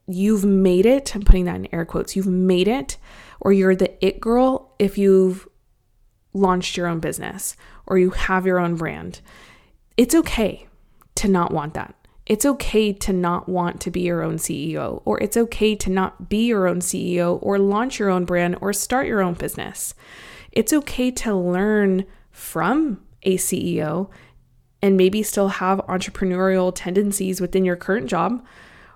you've 0.06 0.44
made 0.44 0.86
it. 0.86 1.14
I'm 1.14 1.22
putting 1.22 1.46
that 1.46 1.56
in 1.56 1.74
air 1.74 1.84
quotes. 1.84 2.14
You've 2.14 2.28
made 2.28 2.68
it 2.68 2.98
or 3.40 3.52
you're 3.52 3.74
the 3.74 4.04
it 4.04 4.20
girl 4.20 4.63
if 4.78 4.98
you've 4.98 5.48
launched 6.32 6.76
your 6.76 6.86
own 6.86 7.00
business 7.00 7.56
or 7.86 7.98
you 7.98 8.10
have 8.10 8.44
your 8.44 8.58
own 8.58 8.74
brand. 8.74 9.20
It's 9.96 10.14
okay 10.14 10.66
to 11.14 11.28
not 11.28 11.52
want 11.52 11.74
that. 11.74 11.94
It's 12.26 12.46
okay 12.46 12.92
to 12.92 13.12
not 13.12 13.48
want 13.48 13.80
to 13.82 13.90
be 13.90 14.00
your 14.00 14.22
own 14.22 14.36
CEO, 14.36 15.02
or 15.04 15.22
it's 15.22 15.36
okay 15.36 15.76
to 15.76 15.90
not 15.90 16.30
be 16.30 16.46
your 16.46 16.66
own 16.66 16.80
CEO, 16.80 17.38
or 17.42 17.58
launch 17.58 17.98
your 17.98 18.08
own 18.08 18.24
brand, 18.24 18.56
or 18.62 18.72
start 18.72 19.06
your 19.06 19.20
own 19.20 19.34
business. 19.34 19.94
It's 20.50 20.72
okay 20.72 21.10
to 21.10 21.34
learn 21.34 22.06
from 22.30 23.02
a 23.24 23.36
CEO 23.36 24.08
and 24.80 24.96
maybe 24.96 25.22
still 25.22 25.48
have 25.48 25.80
entrepreneurial 25.80 26.72
tendencies 26.74 27.42
within 27.42 27.64
your 27.64 27.76
current 27.76 28.06
job, 28.08 28.42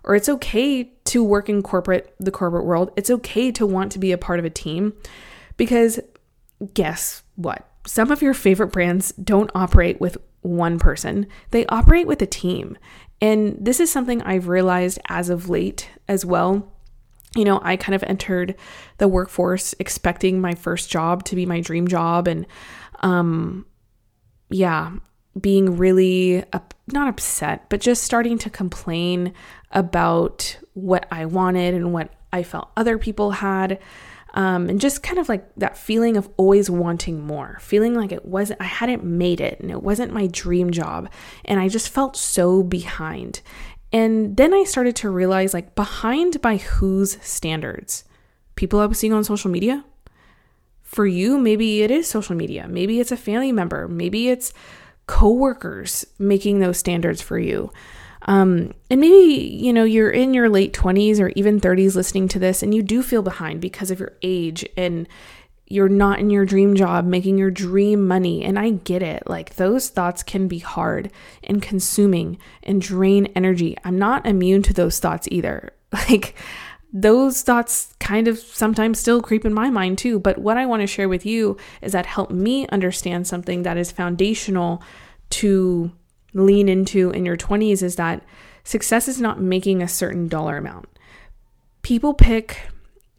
or 0.05 0.15
it's 0.15 0.29
okay 0.29 0.85
to 1.05 1.23
work 1.23 1.51
in 1.51 1.63
corporate 1.63 2.15
the 2.19 2.31
corporate 2.31 2.65
world. 2.65 2.91
It's 2.97 3.11
okay 3.11 3.53
to 3.53 3.67
want 3.67 3.93
to 3.93 3.99
be 3.99 4.11
a 4.11 4.19
part 4.19 4.39
of 4.39 4.47
a 4.47 4.51
team 4.51 4.95
because 5.59 6.00
guess 6.73 7.23
what? 7.37 7.69
Some 7.87 8.11
of 8.11 8.23
your 8.23 8.33
favorite 8.33 8.69
brands 8.69 9.12
don't 9.12 9.50
operate 9.55 10.00
with 10.00 10.17
one 10.41 10.79
person. 10.79 11.27
They 11.50 11.67
operate 11.67 12.07
with 12.07 12.23
a 12.23 12.27
team. 12.27 12.79
And 13.21 13.57
this 13.61 13.81
is 13.81 13.93
something 13.93 14.23
I've 14.23 14.49
realized 14.49 14.99
as 15.09 15.29
of 15.29 15.50
late 15.50 15.91
as 16.09 16.25
well. 16.25 16.73
You 17.37 17.45
know, 17.45 17.61
I 17.62 17.77
kind 17.77 17.95
of 17.95 18.03
entered 18.05 18.55
the 18.97 19.09
workforce 19.09 19.75
expecting 19.79 20.41
my 20.41 20.55
first 20.55 20.91
job 20.91 21.25
to 21.25 21.37
be 21.37 21.45
my 21.45 21.61
dream 21.61 21.87
job 21.87 22.27
and 22.27 22.47
um 23.00 23.67
yeah, 24.50 24.93
being 25.38 25.77
really 25.77 26.43
up, 26.53 26.75
not 26.87 27.09
upset, 27.09 27.69
but 27.69 27.81
just 27.81 28.03
starting 28.03 28.38
to 28.38 28.50
complain 28.50 29.35
about 29.73 30.59
what 30.75 31.07
I 31.11 31.27
wanted 31.27 31.75
and 31.75 31.93
what 31.93 32.12
I 32.33 32.43
felt 32.43 32.71
other 32.77 32.99
people 32.99 33.33
had. 33.33 33.79
Um, 34.35 34.69
and 34.69 34.81
just 34.81 35.03
kind 35.03 35.19
of 35.19 35.29
like 35.29 35.47
that 35.57 35.79
feeling 35.79 36.17
of 36.17 36.29
always 36.37 36.69
wanting 36.69 37.21
more, 37.21 37.59
feeling 37.61 37.95
like 37.95 38.13
it 38.13 38.27
wasn't, 38.27 38.61
I 38.61 38.65
hadn't 38.65 39.03
made 39.03 39.41
it 39.41 39.59
and 39.61 39.71
it 39.71 39.83
wasn't 39.83 40.13
my 40.13 40.27
dream 40.27 40.71
job. 40.71 41.09
And 41.47 41.59
I 41.59 41.69
just 41.69 41.89
felt 41.89 42.17
so 42.17 42.63
behind. 42.63 43.41
And 43.93 44.37
then 44.37 44.53
I 44.53 44.65
started 44.65 44.97
to 44.97 45.11
realize 45.11 45.55
like 45.55 45.75
behind 45.75 46.43
by 46.43 46.59
whose 46.59 47.19
standards? 47.23 48.05
People 48.55 48.81
I 48.81 48.87
was 48.87 48.99
seeing 48.99 49.13
on 49.13 49.25
social 49.25 49.51
media? 49.51 49.85
For 50.83 51.07
you, 51.07 51.39
maybe 51.39 51.83
it 51.83 51.91
is 51.91 52.07
social 52.09 52.35
media. 52.35 52.67
Maybe 52.69 53.01
it's 53.01 53.13
a 53.13 53.17
family 53.17 53.53
member. 53.53 53.89
Maybe 53.89 54.29
it's 54.29 54.53
coworkers 55.07 56.07
making 56.19 56.59
those 56.59 56.79
standards 56.79 57.23
for 57.23 57.39
you. 57.39 57.73
Um, 58.23 58.75
and 58.91 59.01
maybe, 59.01 59.59
you 59.61 59.73
know, 59.73 59.85
you're 59.85 60.11
in 60.11 60.35
your 60.35 60.49
late 60.49 60.73
20s 60.73 61.21
or 61.21 61.29
even 61.31 61.61
30s 61.61 61.95
listening 61.95 62.29
to 62.29 62.39
this 62.39 62.63
and 62.63 62.75
you 62.75 62.83
do 62.83 63.03
feel 63.03 63.23
behind 63.23 63.61
because 63.61 63.91
of 63.91 64.01
your 64.01 64.13
age 64.23 64.67
and 64.77 65.09
you're 65.67 65.89
not 65.89 66.19
in 66.19 66.31
your 66.31 66.47
dream 66.47 66.75
job 66.75 67.05
making 67.05 67.39
your 67.39 67.51
dream 67.51 68.09
money. 68.09 68.45
And 68.45 68.59
I 68.59 68.71
get 68.71 69.03
it. 69.03 69.23
Like 69.27 69.57
those 69.57 69.89
thoughts 69.89 70.23
can 70.23 70.49
be 70.49 70.59
hard 70.59 71.11
and 71.45 71.63
consuming 71.63 72.39
and 72.63 72.81
drain 72.81 73.27
energy. 73.35 73.77
I'm 73.85 73.99
not 73.99 74.27
immune 74.27 74.63
to 74.65 74.73
those 74.73 74.99
thoughts 74.99 75.29
either. 75.31 75.73
Like, 76.11 76.35
those 76.93 77.43
thoughts 77.43 77.95
kind 78.01 78.29
of 78.29 78.39
sometimes 78.39 78.99
still 78.99 79.21
creep 79.21 79.45
in 79.45 79.53
my 79.53 79.71
mind 79.71 79.99
too. 79.99 80.19
But 80.19 80.39
what 80.39 80.57
I 80.57 80.67
want 80.67 80.81
to 80.81 80.87
share 80.87 81.09
with 81.09 81.27
you 81.27 81.57
is 81.83 81.93
that 81.93 82.07
help 82.07 82.31
me 82.31 82.67
understand 82.69 83.27
something 83.27 83.63
that 83.63 83.77
is 83.77 83.93
foundational 83.93 84.83
to 85.31 85.93
lean 86.35 86.69
into 86.69 87.11
in 87.11 87.25
your 87.25 87.37
20s 87.37 87.83
is 87.83 87.97
that 87.97 88.25
success 88.65 89.09
is 89.09 89.21
not 89.21 89.41
making 89.41 89.83
a 89.83 89.89
certain 89.89 90.29
dollar 90.29 90.57
amount. 90.57 90.87
People 91.83 92.15
pick 92.15 92.69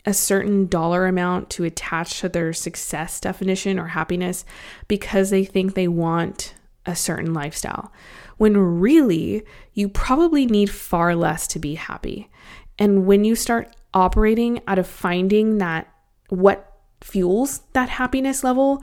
a 0.06 0.14
certain 0.14 0.68
dollar 0.68 1.06
amount 1.08 1.50
to 1.52 1.64
attach 1.64 2.20
to 2.20 2.30
their 2.30 2.54
success 2.54 3.20
definition 3.20 3.80
or 3.80 3.88
happiness 3.88 4.46
because 4.88 5.30
they 5.30 5.44
think 5.44 5.74
they 5.74 5.88
want 5.88 6.54
a 6.86 6.96
certain 6.96 7.34
lifestyle. 7.34 7.92
When 8.38 8.80
really, 8.80 9.44
you 9.74 9.90
probably 9.90 10.46
need 10.46 10.70
far 10.70 11.16
less 11.16 11.46
to 11.48 11.60
be 11.60 11.76
happy. 11.76 12.30
And 12.78 13.06
when 13.06 13.26
you 13.26 13.36
start 13.36 13.76
operating 13.94 14.62
out 14.68 14.80
of 14.80 14.88
finding 14.88 15.58
that 15.58 15.92
what 16.30 16.78
fuels 17.02 17.62
that 17.74 17.90
happiness 17.90 18.44
level, 18.44 18.82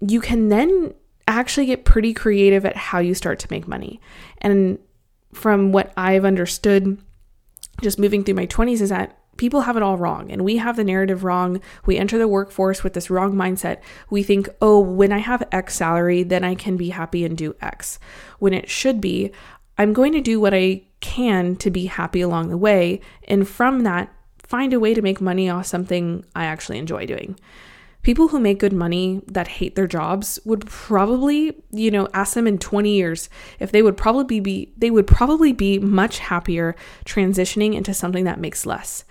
you 0.00 0.20
can 0.20 0.48
then 0.48 0.94
actually 1.30 1.66
get 1.66 1.84
pretty 1.84 2.14
creative 2.14 2.64
at 2.64 2.76
how 2.76 2.98
you 2.98 3.14
start 3.14 3.38
to 3.40 3.48
make 3.50 3.68
money. 3.68 4.00
And 4.38 4.78
from 5.32 5.72
what 5.72 5.92
I've 5.96 6.24
understood 6.24 6.98
just 7.82 7.98
moving 7.98 8.24
through 8.24 8.34
my 8.34 8.46
20s 8.46 8.80
is 8.80 8.90
that 8.90 9.16
people 9.36 9.62
have 9.62 9.76
it 9.76 9.82
all 9.82 9.96
wrong 9.96 10.30
and 10.30 10.44
we 10.44 10.58
have 10.58 10.76
the 10.76 10.84
narrative 10.84 11.24
wrong. 11.24 11.60
We 11.86 11.96
enter 11.96 12.18
the 12.18 12.28
workforce 12.28 12.84
with 12.84 12.92
this 12.92 13.08
wrong 13.08 13.34
mindset. 13.34 13.80
We 14.10 14.22
think, 14.22 14.48
oh, 14.60 14.80
when 14.80 15.12
I 15.12 15.18
have 15.18 15.48
X 15.50 15.74
salary, 15.76 16.22
then 16.22 16.44
I 16.44 16.54
can 16.54 16.76
be 16.76 16.90
happy 16.90 17.24
and 17.24 17.38
do 17.38 17.56
X. 17.62 17.98
When 18.38 18.52
it 18.52 18.68
should 18.68 19.00
be, 19.00 19.32
I'm 19.78 19.94
going 19.94 20.12
to 20.12 20.20
do 20.20 20.40
what 20.40 20.52
I 20.52 20.82
can 21.00 21.56
to 21.56 21.70
be 21.70 21.86
happy 21.86 22.20
along 22.20 22.50
the 22.50 22.58
way. 22.58 23.00
And 23.28 23.48
from 23.48 23.80
that, 23.84 24.12
find 24.38 24.74
a 24.74 24.80
way 24.80 24.92
to 24.92 25.00
make 25.00 25.22
money 25.22 25.48
off 25.48 25.64
something 25.64 26.24
I 26.34 26.44
actually 26.44 26.78
enjoy 26.78 27.06
doing. 27.06 27.38
People 28.02 28.28
who 28.28 28.40
make 28.40 28.58
good 28.58 28.72
money 28.72 29.20
that 29.26 29.46
hate 29.46 29.74
their 29.74 29.86
jobs 29.86 30.38
would 30.44 30.66
probably, 30.66 31.62
you 31.70 31.90
know, 31.90 32.08
ask 32.14 32.34
them 32.34 32.46
in 32.46 32.58
20 32.58 32.94
years 32.94 33.28
if 33.58 33.72
they 33.72 33.82
would 33.82 33.96
probably 33.96 34.40
be 34.40 34.72
they 34.76 34.90
would 34.90 35.06
probably 35.06 35.52
be 35.52 35.78
much 35.78 36.18
happier 36.18 36.74
transitioning 37.04 37.74
into 37.74 37.92
something 37.92 38.24
that 38.24 38.40
makes 38.40 38.64
less 38.64 39.04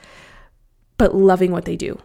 but 0.97 1.15
loving 1.15 1.51
what 1.51 1.65
they 1.65 1.75
do. 1.75 1.97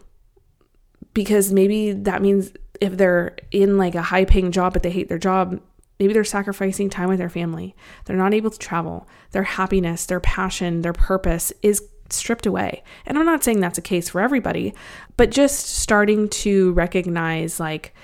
Because 1.14 1.52
maybe 1.52 1.92
that 1.92 2.22
means 2.22 2.52
if 2.80 2.96
they're 2.96 3.36
in 3.50 3.76
like 3.78 3.94
a 3.94 4.02
high 4.02 4.24
paying 4.24 4.52
job 4.52 4.72
but 4.72 4.82
they 4.82 4.90
hate 4.90 5.08
their 5.08 5.18
job, 5.18 5.60
Maybe 6.00 6.12
they're 6.12 6.24
sacrificing 6.24 6.90
time 6.90 7.08
with 7.08 7.18
their 7.18 7.28
family. 7.28 7.76
They're 8.04 8.16
not 8.16 8.34
able 8.34 8.50
to 8.50 8.58
travel. 8.58 9.08
Their 9.30 9.44
happiness, 9.44 10.06
their 10.06 10.20
passion, 10.20 10.82
their 10.82 10.92
purpose 10.92 11.52
is 11.62 11.82
stripped 12.10 12.46
away. 12.46 12.82
And 13.06 13.18
I'm 13.18 13.26
not 13.26 13.44
saying 13.44 13.60
that's 13.60 13.78
a 13.78 13.82
case 13.82 14.08
for 14.08 14.20
everybody, 14.20 14.74
but 15.16 15.30
just 15.30 15.66
starting 15.66 16.28
to 16.30 16.72
recognize 16.72 17.58
like 17.58 17.94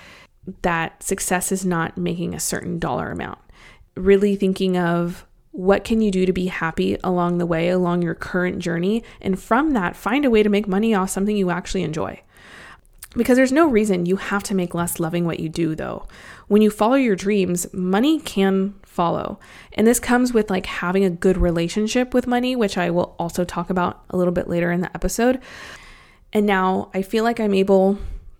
that 0.61 1.03
success 1.03 1.51
is 1.51 1.65
not 1.65 1.97
making 1.97 2.33
a 2.33 2.39
certain 2.39 2.79
dollar 2.79 3.11
amount. 3.11 3.39
Really 3.95 4.35
thinking 4.35 4.77
of 4.77 5.25
what 5.51 5.83
can 5.83 6.01
you 6.01 6.11
do 6.11 6.25
to 6.25 6.33
be 6.33 6.47
happy 6.47 6.97
along 7.03 7.37
the 7.37 7.45
way, 7.45 7.69
along 7.69 8.01
your 8.01 8.15
current 8.15 8.59
journey, 8.59 9.03
and 9.19 9.39
from 9.39 9.73
that, 9.73 9.95
find 9.95 10.23
a 10.23 10.29
way 10.29 10.41
to 10.43 10.49
make 10.49 10.67
money 10.67 10.93
off 10.95 11.09
something 11.09 11.35
you 11.35 11.51
actually 11.51 11.83
enjoy. 11.83 12.21
Because 13.15 13.35
there's 13.35 13.51
no 13.51 13.67
reason 13.67 14.05
you 14.05 14.15
have 14.15 14.43
to 14.43 14.55
make 14.55 14.73
less 14.73 14.99
loving 14.99 15.25
what 15.25 15.39
you 15.39 15.49
do, 15.49 15.75
though. 15.75 16.07
When 16.47 16.61
you 16.61 16.71
follow 16.71 16.95
your 16.95 17.15
dreams, 17.15 17.71
money 17.73 18.19
can 18.19 18.75
follow. 18.83 19.37
And 19.73 19.85
this 19.85 19.99
comes 19.99 20.33
with 20.33 20.49
like 20.49 20.65
having 20.65 21.03
a 21.03 21.09
good 21.09 21.37
relationship 21.37 22.13
with 22.13 22.25
money, 22.25 22.55
which 22.55 22.77
I 22.77 22.89
will 22.89 23.15
also 23.19 23.43
talk 23.43 23.69
about 23.69 24.03
a 24.09 24.17
little 24.17 24.33
bit 24.33 24.47
later 24.47 24.71
in 24.71 24.81
the 24.81 24.93
episode. 24.95 25.41
And 26.31 26.45
now 26.45 26.89
I 26.93 27.01
feel 27.01 27.25
like 27.25 27.39
I'm 27.39 27.53
able 27.53 27.97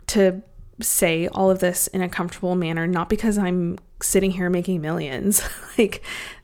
to 0.08 0.42
say 0.80 1.28
all 1.28 1.52
of 1.52 1.60
this 1.60 1.88
in 1.88 2.02
a 2.02 2.10
comfortable 2.10 2.56
manner, 2.56 2.88
not 2.88 3.10
because 3.10 3.38
I'm 3.38 3.78
sitting 4.02 4.32
here 4.32 4.50
making 4.50 4.82
millions. 4.82 5.42
like, 5.78 6.02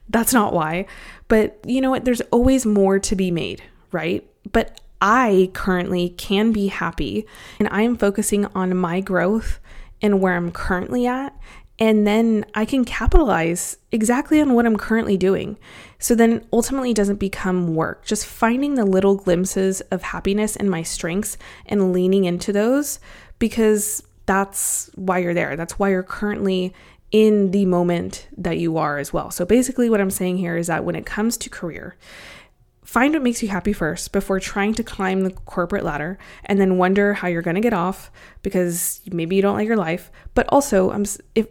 that's 0.10 0.34
not 0.34 0.54
why. 0.54 0.86
But 1.28 1.60
you 1.66 1.82
know 1.82 1.90
what? 1.90 2.06
There's 2.06 2.22
always 2.32 2.66
more 2.66 3.00
to 3.00 3.16
be 3.16 3.32
made, 3.32 3.64
right? 3.92 4.28
But 4.52 4.82
I 5.02 5.52
currently 5.54 6.10
can 6.10 6.52
be 6.52 6.68
happy 6.68 7.26
and 7.60 7.68
I 7.72 7.84
am 7.84 7.98
focusing 7.98 8.46
on 8.48 8.76
my 8.76 9.00
growth 9.00 9.60
and 10.02 10.22
where 10.22 10.36
I'm 10.36 10.52
currently 10.52 11.06
at. 11.06 11.36
And 11.80 12.08
then 12.08 12.44
I 12.56 12.66
can 12.66 12.86
capitalize 12.86 13.78
exactly 13.92 14.42
on 14.42 14.54
what 14.54 14.66
I'm 14.66 14.78
currently 14.78 15.16
doing. 15.16 15.60
So 16.00 16.16
then 16.16 16.44
ultimately 16.52 16.92
doesn't 16.94 17.20
become 17.20 17.76
work. 17.76 18.04
Just 18.04 18.26
finding 18.26 18.76
the 18.76 18.86
little 18.86 19.16
glimpses 19.16 19.82
of 19.92 20.02
happiness 20.02 20.56
and 20.56 20.72
my 20.72 20.82
strengths 20.82 21.38
and 21.68 21.94
leaning 21.94 22.26
into 22.26 22.52
those 22.52 23.00
because 23.38 24.02
that's 24.26 24.90
why 24.96 25.20
you're 25.20 25.36
there. 25.36 25.56
That's 25.56 25.78
why 25.78 25.90
you're 25.90 26.02
currently 26.02 26.74
in 27.12 27.52
the 27.52 27.66
moment 27.66 28.28
that 28.38 28.58
you 28.58 28.78
are 28.78 28.98
as 28.98 29.14
well. 29.14 29.32
So 29.32 29.46
basically, 29.46 29.90
what 29.90 30.02
I'm 30.02 30.12
saying 30.12 30.38
here 30.38 30.58
is 30.58 30.68
that 30.68 30.84
when 30.84 30.96
it 30.96 31.06
comes 31.06 31.38
to 31.38 31.50
career, 31.50 31.96
Find 32.88 33.14
what 33.14 33.22
makes 33.22 33.44
you 33.44 33.50
happy 33.50 33.74
first 33.74 34.14
before 34.14 34.40
trying 34.40 34.74
to 34.76 34.82
climb 34.82 35.24
the 35.24 35.32
corporate 35.32 35.84
ladder 35.84 36.18
and 36.46 36.58
then 36.58 36.78
wonder 36.78 37.16
how 37.16 37.28
you're 37.28 37.42
going 37.42 37.56
to 37.56 37.62
get 37.62 37.74
off 37.74 38.10
because 38.44 39.02
maybe 39.12 39.36
you 39.36 39.42
don't 39.42 39.58
like 39.58 39.68
your 39.68 39.76
life. 39.76 40.10
But 40.36 40.48
also, 40.54 40.92
I'm 40.92 41.04
if 41.36 41.48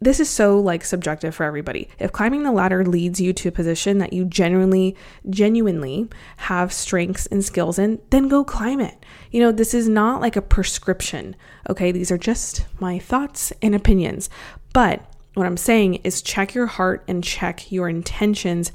this 0.00 0.18
is 0.18 0.28
so 0.28 0.58
like 0.58 0.84
subjective 0.84 1.36
for 1.36 1.44
everybody. 1.44 1.88
If 2.00 2.10
climbing 2.10 2.42
the 2.42 2.50
ladder 2.50 2.84
leads 2.84 3.20
you 3.20 3.32
to 3.32 3.48
a 3.48 3.52
position 3.52 3.98
that 3.98 4.12
you 4.12 4.24
genuinely 4.24 4.96
genuinely 5.30 6.08
have 6.38 6.72
strengths 6.72 7.26
and 7.26 7.44
skills 7.44 7.78
in, 7.78 8.00
then 8.10 8.26
go 8.26 8.42
climb 8.42 8.80
it. 8.80 9.06
You 9.30 9.38
know, 9.38 9.52
this 9.52 9.74
is 9.74 9.88
not 9.88 10.20
like 10.20 10.34
a 10.34 10.42
prescription. 10.42 11.36
Okay? 11.70 11.92
These 11.92 12.10
are 12.10 12.18
just 12.18 12.66
my 12.80 12.98
thoughts 12.98 13.52
and 13.62 13.72
opinions. 13.72 14.28
But 14.72 15.00
what 15.34 15.46
I'm 15.46 15.56
saying 15.56 16.00
is 16.02 16.22
check 16.22 16.54
your 16.54 16.66
heart 16.66 17.04
and 17.06 17.22
check 17.22 17.70
your 17.70 17.88
intentions 17.88 18.72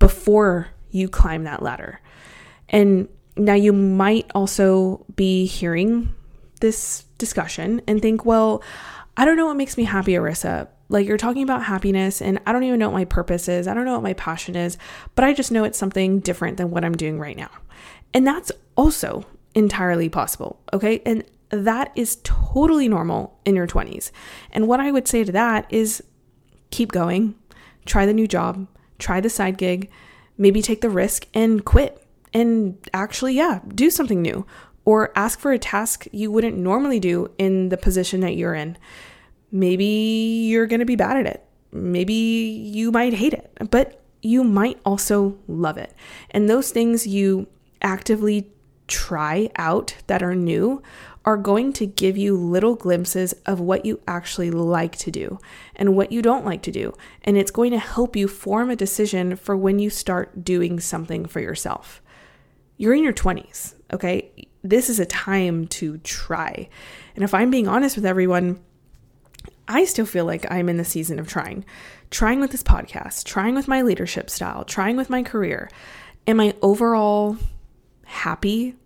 before 0.00 0.70
you 0.96 1.08
climb 1.08 1.44
that 1.44 1.62
ladder. 1.62 2.00
And 2.68 3.08
now 3.36 3.54
you 3.54 3.72
might 3.72 4.30
also 4.34 5.04
be 5.14 5.46
hearing 5.46 6.14
this 6.60 7.04
discussion 7.18 7.82
and 7.86 8.00
think, 8.00 8.24
well, 8.24 8.62
I 9.16 9.24
don't 9.24 9.36
know 9.36 9.46
what 9.46 9.56
makes 9.56 9.76
me 9.76 9.84
happy, 9.84 10.12
Arissa. 10.12 10.68
Like 10.88 11.06
you're 11.06 11.16
talking 11.16 11.42
about 11.42 11.64
happiness, 11.64 12.22
and 12.22 12.40
I 12.46 12.52
don't 12.52 12.62
even 12.62 12.78
know 12.78 12.88
what 12.88 12.98
my 12.98 13.04
purpose 13.04 13.48
is. 13.48 13.66
I 13.66 13.74
don't 13.74 13.84
know 13.84 13.94
what 13.94 14.02
my 14.02 14.14
passion 14.14 14.56
is, 14.56 14.78
but 15.14 15.24
I 15.24 15.32
just 15.32 15.50
know 15.50 15.64
it's 15.64 15.78
something 15.78 16.20
different 16.20 16.56
than 16.56 16.70
what 16.70 16.84
I'm 16.84 16.94
doing 16.94 17.18
right 17.18 17.36
now. 17.36 17.50
And 18.14 18.26
that's 18.26 18.52
also 18.76 19.26
entirely 19.54 20.08
possible. 20.08 20.60
Okay. 20.72 21.02
And 21.04 21.24
that 21.50 21.92
is 21.96 22.18
totally 22.22 22.88
normal 22.88 23.38
in 23.44 23.56
your 23.56 23.66
20s. 23.66 24.10
And 24.52 24.68
what 24.68 24.80
I 24.80 24.92
would 24.92 25.08
say 25.08 25.24
to 25.24 25.32
that 25.32 25.66
is 25.70 26.02
keep 26.70 26.92
going, 26.92 27.34
try 27.84 28.06
the 28.06 28.12
new 28.12 28.26
job, 28.26 28.66
try 28.98 29.20
the 29.20 29.30
side 29.30 29.58
gig, 29.58 29.90
maybe 30.38 30.62
take 30.62 30.80
the 30.80 30.90
risk 30.90 31.26
and 31.34 31.64
quit 31.64 32.02
and 32.32 32.76
actually, 32.92 33.34
yeah, 33.34 33.60
do 33.74 33.90
something 33.90 34.20
new 34.20 34.46
or 34.84 35.10
ask 35.16 35.40
for 35.40 35.52
a 35.52 35.58
task 35.58 36.06
you 36.12 36.30
wouldn't 36.30 36.56
normally 36.56 37.00
do 37.00 37.30
in 37.38 37.70
the 37.70 37.76
position 37.76 38.20
that 38.20 38.36
you're 38.36 38.54
in. 38.54 38.76
Maybe 39.50 39.84
you're 39.84 40.66
going 40.66 40.80
to 40.80 40.86
be 40.86 40.96
bad 40.96 41.16
at 41.16 41.26
it. 41.26 41.44
Maybe 41.72 42.14
you 42.14 42.92
might 42.92 43.14
hate 43.14 43.34
it, 43.34 43.50
but 43.70 44.02
you 44.22 44.44
might 44.44 44.78
also 44.84 45.38
love 45.48 45.76
it. 45.76 45.92
And 46.30 46.48
those 46.48 46.70
things 46.70 47.06
you 47.06 47.46
actively 47.82 48.50
try 48.86 49.50
out 49.56 49.96
that 50.06 50.22
are 50.22 50.34
new 50.34 50.82
are 51.26 51.36
going 51.36 51.72
to 51.72 51.86
give 51.86 52.16
you 52.16 52.36
little 52.36 52.76
glimpses 52.76 53.34
of 53.44 53.58
what 53.58 53.84
you 53.84 54.00
actually 54.06 54.50
like 54.50 54.96
to 54.96 55.10
do 55.10 55.40
and 55.74 55.96
what 55.96 56.12
you 56.12 56.22
don't 56.22 56.44
like 56.44 56.62
to 56.62 56.70
do. 56.70 56.94
And 57.22 57.36
it's 57.36 57.50
going 57.50 57.72
to 57.72 57.78
help 57.78 58.14
you 58.14 58.28
form 58.28 58.70
a 58.70 58.76
decision 58.76 59.34
for 59.34 59.56
when 59.56 59.80
you 59.80 59.90
start 59.90 60.44
doing 60.44 60.78
something 60.78 61.26
for 61.26 61.40
yourself. 61.40 62.00
You're 62.76 62.94
in 62.94 63.02
your 63.02 63.12
20s, 63.12 63.74
okay? 63.92 64.30
This 64.62 64.88
is 64.88 65.00
a 65.00 65.06
time 65.06 65.66
to 65.68 65.98
try. 65.98 66.68
And 67.16 67.24
if 67.24 67.34
I'm 67.34 67.50
being 67.50 67.66
honest 67.66 67.96
with 67.96 68.06
everyone, 68.06 68.60
I 69.66 69.84
still 69.84 70.06
feel 70.06 70.26
like 70.26 70.46
I'm 70.48 70.68
in 70.68 70.76
the 70.76 70.84
season 70.84 71.18
of 71.18 71.26
trying. 71.26 71.64
Trying 72.10 72.38
with 72.38 72.52
this 72.52 72.62
podcast, 72.62 73.24
trying 73.24 73.56
with 73.56 73.66
my 73.66 73.82
leadership 73.82 74.30
style, 74.30 74.62
trying 74.64 74.96
with 74.96 75.10
my 75.10 75.24
career. 75.24 75.68
Am 76.28 76.38
I 76.38 76.54
overall 76.62 77.36
happy 78.04 78.76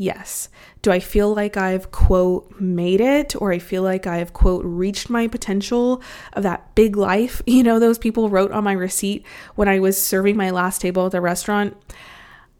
Yes. 0.00 0.48
Do 0.80 0.90
I 0.90 0.98
feel 0.98 1.34
like 1.34 1.58
I've, 1.58 1.90
quote, 1.90 2.58
made 2.58 3.02
it 3.02 3.36
or 3.36 3.52
I 3.52 3.58
feel 3.58 3.82
like 3.82 4.06
I've, 4.06 4.32
quote, 4.32 4.64
reached 4.64 5.10
my 5.10 5.28
potential 5.28 6.00
of 6.32 6.42
that 6.42 6.74
big 6.74 6.96
life? 6.96 7.42
You 7.50 7.62
know, 7.62 7.78
those 7.78 7.98
people 7.98 8.30
wrote 8.30 8.50
on 8.50 8.64
my 8.64 8.72
receipt 8.72 9.26
when 9.56 9.68
I 9.68 9.78
was 9.78 10.02
serving 10.02 10.38
my 10.38 10.48
last 10.48 10.80
table 10.80 11.04
at 11.04 11.12
the 11.12 11.20
restaurant. 11.20 11.76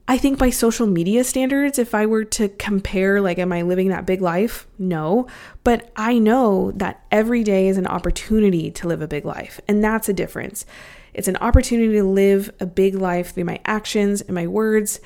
I 0.07 0.19
think 0.19 0.39
by 0.39 0.51
social 0.51 0.87
media 0.87 1.25
standards, 1.25 1.79
if 1.79 1.95
I 1.95 2.05
were 2.05 2.25
to 2.25 2.51
compare, 2.51 3.23
like, 3.23 3.39
am 3.39 3.55
I 3.55 3.63
living 3.63 3.89
that 3.89 4.05
big 4.05 4.21
life? 4.21 4.67
No. 4.79 5.27
But 5.65 5.91
I 5.97 6.19
know 6.19 6.73
that 6.73 7.03
every 7.11 7.43
day 7.43 7.69
is 7.69 7.79
an 7.79 7.87
opportunity 7.87 8.71
to 8.73 8.87
live 8.87 9.01
a 9.01 9.09
big 9.09 9.25
life. 9.25 9.63
And 9.67 9.83
that's 9.83 10.11
a 10.11 10.13
difference. 10.13 10.67
It's 11.15 11.29
an 11.29 11.39
opportunity 11.39 11.95
to 11.95 12.05
live 12.05 12.53
a 12.61 12.67
big 12.67 12.97
life 12.97 13.33
through 13.33 13.45
my 13.45 13.61
actions 13.65 14.21
and 14.21 14.35
my 14.35 14.47
words. 14.47 15.01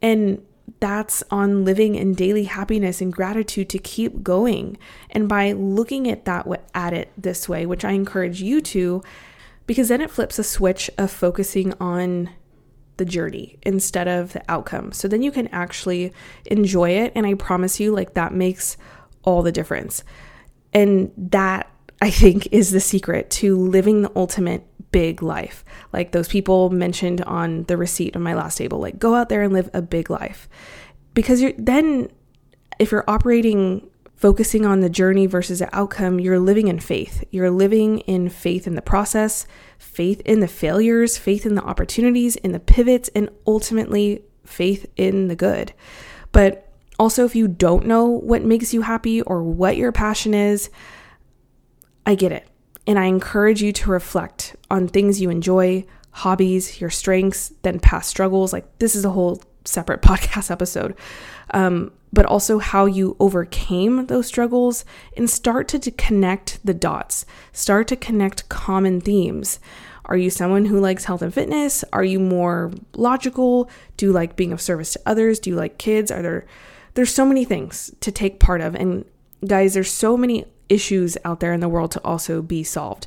And 0.00 0.42
that's 0.78 1.22
on 1.30 1.64
living 1.64 1.94
in 1.94 2.14
daily 2.14 2.44
happiness 2.44 3.00
and 3.00 3.12
gratitude 3.12 3.68
to 3.70 3.78
keep 3.78 4.22
going. 4.22 4.78
And 5.10 5.28
by 5.28 5.52
looking 5.52 6.08
at 6.08 6.24
that 6.26 6.46
at 6.74 6.92
it 6.92 7.10
this 7.16 7.48
way, 7.48 7.66
which 7.66 7.84
I 7.84 7.92
encourage 7.92 8.40
you 8.42 8.60
to, 8.62 9.02
because 9.66 9.88
then 9.88 10.00
it 10.00 10.10
flips 10.10 10.38
a 10.38 10.44
switch 10.44 10.90
of 10.98 11.10
focusing 11.10 11.74
on 11.80 12.30
the 12.96 13.04
journey 13.04 13.58
instead 13.62 14.06
of 14.08 14.34
the 14.34 14.42
outcome. 14.48 14.92
So 14.92 15.08
then 15.08 15.22
you 15.22 15.32
can 15.32 15.48
actually 15.48 16.12
enjoy 16.44 16.90
it. 16.90 17.12
And 17.14 17.26
I 17.26 17.34
promise 17.34 17.80
you, 17.80 17.92
like, 17.92 18.14
that 18.14 18.34
makes 18.34 18.76
all 19.22 19.42
the 19.42 19.52
difference. 19.52 20.04
And 20.72 21.10
that 21.16 21.70
I 22.02 22.10
think 22.10 22.48
is 22.52 22.70
the 22.70 22.80
secret 22.80 23.30
to 23.30 23.56
living 23.56 24.02
the 24.02 24.12
ultimate 24.14 24.66
big 24.92 25.22
life. 25.22 25.64
Like 25.92 26.12
those 26.12 26.28
people 26.28 26.70
mentioned 26.70 27.22
on 27.22 27.64
the 27.64 27.76
receipt 27.76 28.16
on 28.16 28.22
my 28.22 28.34
last 28.34 28.58
table, 28.58 28.78
like 28.78 28.98
go 28.98 29.14
out 29.14 29.28
there 29.28 29.42
and 29.42 29.52
live 29.52 29.70
a 29.72 29.82
big 29.82 30.10
life. 30.10 30.48
Because 31.14 31.40
you're 31.40 31.52
then 31.58 32.10
if 32.78 32.90
you're 32.90 33.04
operating 33.08 33.88
focusing 34.20 34.66
on 34.66 34.80
the 34.80 34.90
journey 34.90 35.24
versus 35.24 35.60
the 35.60 35.74
outcome, 35.74 36.20
you're 36.20 36.38
living 36.38 36.68
in 36.68 36.78
faith. 36.78 37.24
You're 37.30 37.50
living 37.50 38.00
in 38.00 38.28
faith 38.28 38.66
in 38.66 38.74
the 38.74 38.82
process, 38.82 39.46
faith 39.78 40.20
in 40.26 40.40
the 40.40 40.48
failures, 40.48 41.16
faith 41.16 41.46
in 41.46 41.54
the 41.54 41.62
opportunities, 41.62 42.36
in 42.36 42.52
the 42.52 42.60
pivots, 42.60 43.08
and 43.14 43.30
ultimately 43.46 44.22
faith 44.44 44.84
in 44.96 45.28
the 45.28 45.36
good. 45.36 45.72
But 46.32 46.70
also, 46.98 47.24
if 47.24 47.34
you 47.34 47.48
don't 47.48 47.86
know 47.86 48.04
what 48.04 48.42
makes 48.42 48.74
you 48.74 48.82
happy 48.82 49.22
or 49.22 49.42
what 49.42 49.78
your 49.78 49.90
passion 49.90 50.34
is, 50.34 50.68
I 52.04 52.14
get 52.14 52.30
it. 52.30 52.46
And 52.90 52.98
I 52.98 53.04
encourage 53.04 53.62
you 53.62 53.72
to 53.74 53.90
reflect 53.92 54.56
on 54.68 54.88
things 54.88 55.20
you 55.20 55.30
enjoy, 55.30 55.86
hobbies, 56.10 56.80
your 56.80 56.90
strengths, 56.90 57.52
then 57.62 57.78
past 57.78 58.10
struggles. 58.10 58.52
Like, 58.52 58.66
this 58.80 58.96
is 58.96 59.04
a 59.04 59.10
whole 59.10 59.40
separate 59.64 60.02
podcast 60.02 60.50
episode. 60.50 60.96
Um, 61.54 61.92
but 62.12 62.26
also 62.26 62.58
how 62.58 62.86
you 62.86 63.16
overcame 63.20 64.06
those 64.06 64.26
struggles 64.26 64.84
and 65.16 65.30
start 65.30 65.68
to, 65.68 65.90
connect 65.92 66.58
the 66.66 66.74
dots, 66.74 67.24
start 67.52 67.86
to 67.86 67.96
connect 67.96 68.48
common 68.48 69.00
themes. 69.00 69.60
Are 70.06 70.16
you 70.16 70.28
someone 70.28 70.64
who 70.64 70.80
likes 70.80 71.04
health 71.04 71.22
and 71.22 71.32
fitness? 71.32 71.84
Are 71.92 72.02
you 72.02 72.18
more 72.18 72.72
logical? 72.96 73.70
Do 73.98 74.06
you 74.06 74.12
like 74.12 74.34
being 74.34 74.52
of 74.52 74.60
service 74.60 74.94
to 74.94 75.00
others? 75.06 75.38
Do 75.38 75.50
you 75.50 75.54
like 75.54 75.78
kids? 75.78 76.10
Are 76.10 76.22
there 76.22 76.44
there's 76.94 77.14
so 77.14 77.24
many 77.24 77.44
things 77.44 77.94
to 78.00 78.10
take 78.10 78.40
part 78.40 78.60
of 78.60 78.74
and 78.74 79.04
guys, 79.46 79.74
there's 79.74 79.92
so 79.92 80.16
many 80.16 80.44
issues 80.70 81.18
out 81.24 81.40
there 81.40 81.52
in 81.52 81.60
the 81.60 81.68
world 81.68 81.90
to 81.92 82.04
also 82.04 82.40
be 82.40 82.62
solved. 82.62 83.06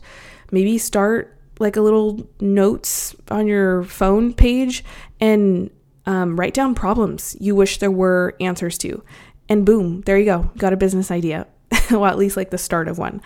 Maybe 0.52 0.78
start 0.78 1.36
like 1.60 1.76
a 1.76 1.82
little 1.82 2.28
notes 2.39 3.15
on 3.30 3.47
your 3.47 3.84
phone 3.84 4.34
page 4.34 4.84
and 5.19 5.71
um, 6.06 6.38
write 6.38 6.54
down 6.54 6.76
problems 6.76 7.38
you 7.39 7.56
wish 7.56 7.80
there 7.80 7.91
were 7.91 8.36
answers 8.39 8.78
to. 8.80 9.04
And 9.49 9.65
boom, 9.65 10.02
there 10.02 10.17
you 10.17 10.26
go. 10.26 10.52
Got 10.58 10.73
a 10.73 10.78
business 10.78 11.12
idea. 11.12 11.47
well, 11.91 12.06
at 12.06 12.17
least 12.17 12.38
like 12.38 12.52
the 12.52 12.58
start 12.58 12.88
of 12.88 12.97
one. 12.97 13.21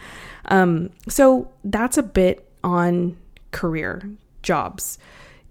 Um, 0.45 0.91
so 1.09 1.51
that's 1.63 1.97
a 1.97 2.03
bit 2.03 2.49
on 2.63 3.17
career 3.51 4.09
jobs. 4.41 4.97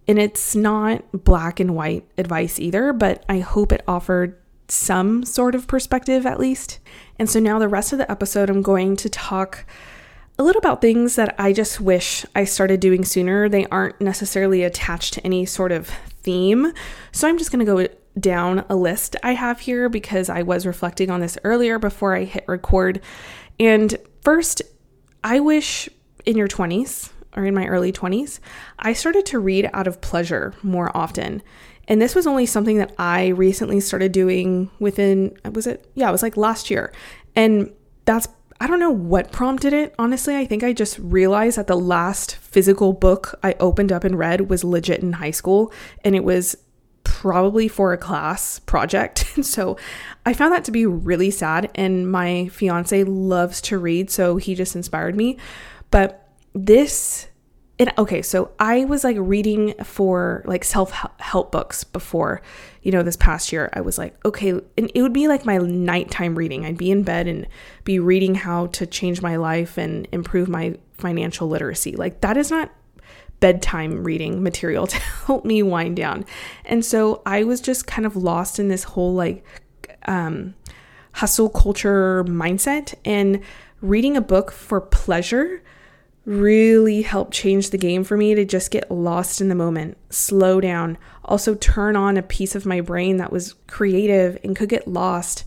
And 0.08 0.18
it's 0.18 0.54
not 0.54 1.04
black 1.12 1.58
and 1.58 1.74
white 1.74 2.08
advice 2.16 2.60
either, 2.60 2.92
but 2.92 3.24
I 3.28 3.40
hope 3.40 3.72
it 3.72 3.82
offered 3.88 4.38
some 4.68 5.24
sort 5.24 5.54
of 5.54 5.66
perspective 5.66 6.26
at 6.26 6.40
least. 6.40 6.78
And 7.18 7.28
so 7.28 7.40
now 7.40 7.58
the 7.58 7.68
rest 7.68 7.92
of 7.92 7.98
the 7.98 8.10
episode, 8.10 8.50
I'm 8.50 8.62
going 8.62 8.96
to 8.96 9.08
talk 9.08 9.64
a 10.38 10.42
little 10.42 10.60
about 10.60 10.80
things 10.80 11.16
that 11.16 11.34
I 11.38 11.52
just 11.52 11.80
wish 11.80 12.26
I 12.34 12.44
started 12.44 12.80
doing 12.80 13.04
sooner. 13.04 13.48
They 13.48 13.66
aren't 13.66 14.00
necessarily 14.00 14.62
attached 14.62 15.14
to 15.14 15.24
any 15.24 15.46
sort 15.46 15.72
of 15.72 15.88
theme. 16.22 16.72
So 17.12 17.26
I'm 17.26 17.38
just 17.38 17.50
going 17.50 17.64
to 17.64 17.72
go 17.72 17.88
down 18.18 18.64
a 18.68 18.76
list 18.76 19.16
I 19.22 19.32
have 19.32 19.60
here 19.60 19.88
because 19.88 20.28
I 20.28 20.42
was 20.42 20.66
reflecting 20.66 21.10
on 21.10 21.20
this 21.20 21.38
earlier 21.44 21.78
before 21.78 22.14
I 22.14 22.24
hit 22.24 22.44
record. 22.46 23.00
And 23.58 23.96
first, 24.22 24.62
I 25.24 25.40
wish 25.40 25.88
in 26.24 26.36
your 26.36 26.48
20s 26.48 27.10
or 27.36 27.44
in 27.44 27.54
my 27.54 27.66
early 27.66 27.92
20s, 27.92 28.40
I 28.78 28.92
started 28.94 29.26
to 29.26 29.38
read 29.38 29.68
out 29.72 29.86
of 29.86 30.00
pleasure 30.00 30.54
more 30.62 30.94
often. 30.96 31.42
And 31.88 32.00
this 32.00 32.14
was 32.14 32.26
only 32.26 32.46
something 32.46 32.78
that 32.78 32.94
I 32.98 33.28
recently 33.28 33.80
started 33.80 34.12
doing 34.12 34.70
within, 34.78 35.36
was 35.52 35.66
it? 35.66 35.88
Yeah, 35.94 36.08
it 36.08 36.12
was 36.12 36.22
like 36.22 36.36
last 36.36 36.70
year. 36.70 36.92
And 37.34 37.72
that's, 38.04 38.28
I 38.60 38.66
don't 38.66 38.80
know 38.80 38.90
what 38.90 39.32
prompted 39.32 39.72
it. 39.72 39.94
Honestly, 39.98 40.36
I 40.36 40.46
think 40.46 40.64
I 40.64 40.72
just 40.72 40.98
realized 40.98 41.58
that 41.58 41.66
the 41.66 41.76
last 41.76 42.36
physical 42.36 42.92
book 42.92 43.38
I 43.42 43.54
opened 43.60 43.92
up 43.92 44.02
and 44.02 44.18
read 44.18 44.48
was 44.48 44.64
legit 44.64 45.00
in 45.00 45.14
high 45.14 45.30
school. 45.30 45.72
And 46.04 46.16
it 46.16 46.24
was 46.24 46.56
probably 47.04 47.68
for 47.68 47.92
a 47.92 47.98
class 47.98 48.58
project. 48.60 49.24
And 49.36 49.46
so 49.56 49.76
I 50.24 50.32
found 50.32 50.52
that 50.52 50.64
to 50.64 50.72
be 50.72 50.86
really 50.86 51.30
sad. 51.30 51.70
And 51.74 52.10
my 52.10 52.48
fiance 52.48 53.04
loves 53.04 53.60
to 53.62 53.78
read. 53.78 54.10
So 54.10 54.38
he 54.38 54.54
just 54.54 54.74
inspired 54.74 55.14
me. 55.14 55.38
But 55.90 56.28
this 56.52 57.28
and 57.78 57.92
okay, 57.98 58.22
so 58.22 58.52
I 58.58 58.86
was 58.86 59.04
like 59.04 59.16
reading 59.18 59.74
for 59.84 60.42
like 60.46 60.64
self 60.64 60.92
help 61.18 61.52
books 61.52 61.84
before, 61.84 62.40
you 62.82 62.90
know, 62.90 63.02
this 63.02 63.16
past 63.16 63.52
year. 63.52 63.68
I 63.74 63.82
was 63.82 63.98
like, 63.98 64.16
okay, 64.24 64.50
and 64.50 64.90
it 64.94 65.02
would 65.02 65.12
be 65.12 65.28
like 65.28 65.44
my 65.44 65.58
nighttime 65.58 66.36
reading. 66.36 66.64
I'd 66.64 66.78
be 66.78 66.90
in 66.90 67.02
bed 67.02 67.26
and 67.26 67.46
be 67.84 67.98
reading 67.98 68.34
how 68.34 68.68
to 68.68 68.86
change 68.86 69.20
my 69.20 69.36
life 69.36 69.76
and 69.76 70.08
improve 70.10 70.48
my 70.48 70.76
financial 70.94 71.48
literacy. 71.48 71.92
Like, 71.96 72.22
that 72.22 72.38
is 72.38 72.50
not 72.50 72.70
bedtime 73.40 74.02
reading 74.04 74.42
material 74.42 74.86
to 74.86 74.96
help 74.96 75.44
me 75.44 75.62
wind 75.62 75.96
down. 75.96 76.24
And 76.64 76.82
so 76.82 77.20
I 77.26 77.44
was 77.44 77.60
just 77.60 77.86
kind 77.86 78.06
of 78.06 78.16
lost 78.16 78.58
in 78.58 78.68
this 78.68 78.84
whole 78.84 79.12
like 79.12 79.44
um, 80.06 80.54
hustle 81.12 81.50
culture 81.50 82.24
mindset 82.24 82.94
and 83.04 83.40
reading 83.82 84.16
a 84.16 84.22
book 84.22 84.50
for 84.50 84.80
pleasure 84.80 85.62
really 86.26 87.02
helped 87.02 87.32
change 87.32 87.70
the 87.70 87.78
game 87.78 88.04
for 88.04 88.16
me 88.16 88.34
to 88.34 88.44
just 88.44 88.70
get 88.70 88.90
lost 88.90 89.40
in 89.40 89.48
the 89.48 89.54
moment, 89.54 89.96
slow 90.10 90.60
down, 90.60 90.98
also 91.24 91.54
turn 91.54 91.96
on 91.96 92.16
a 92.16 92.22
piece 92.22 92.54
of 92.54 92.66
my 92.66 92.80
brain 92.80 93.16
that 93.16 93.32
was 93.32 93.54
creative 93.68 94.36
and 94.44 94.56
could 94.56 94.68
get 94.68 94.88
lost. 94.88 95.44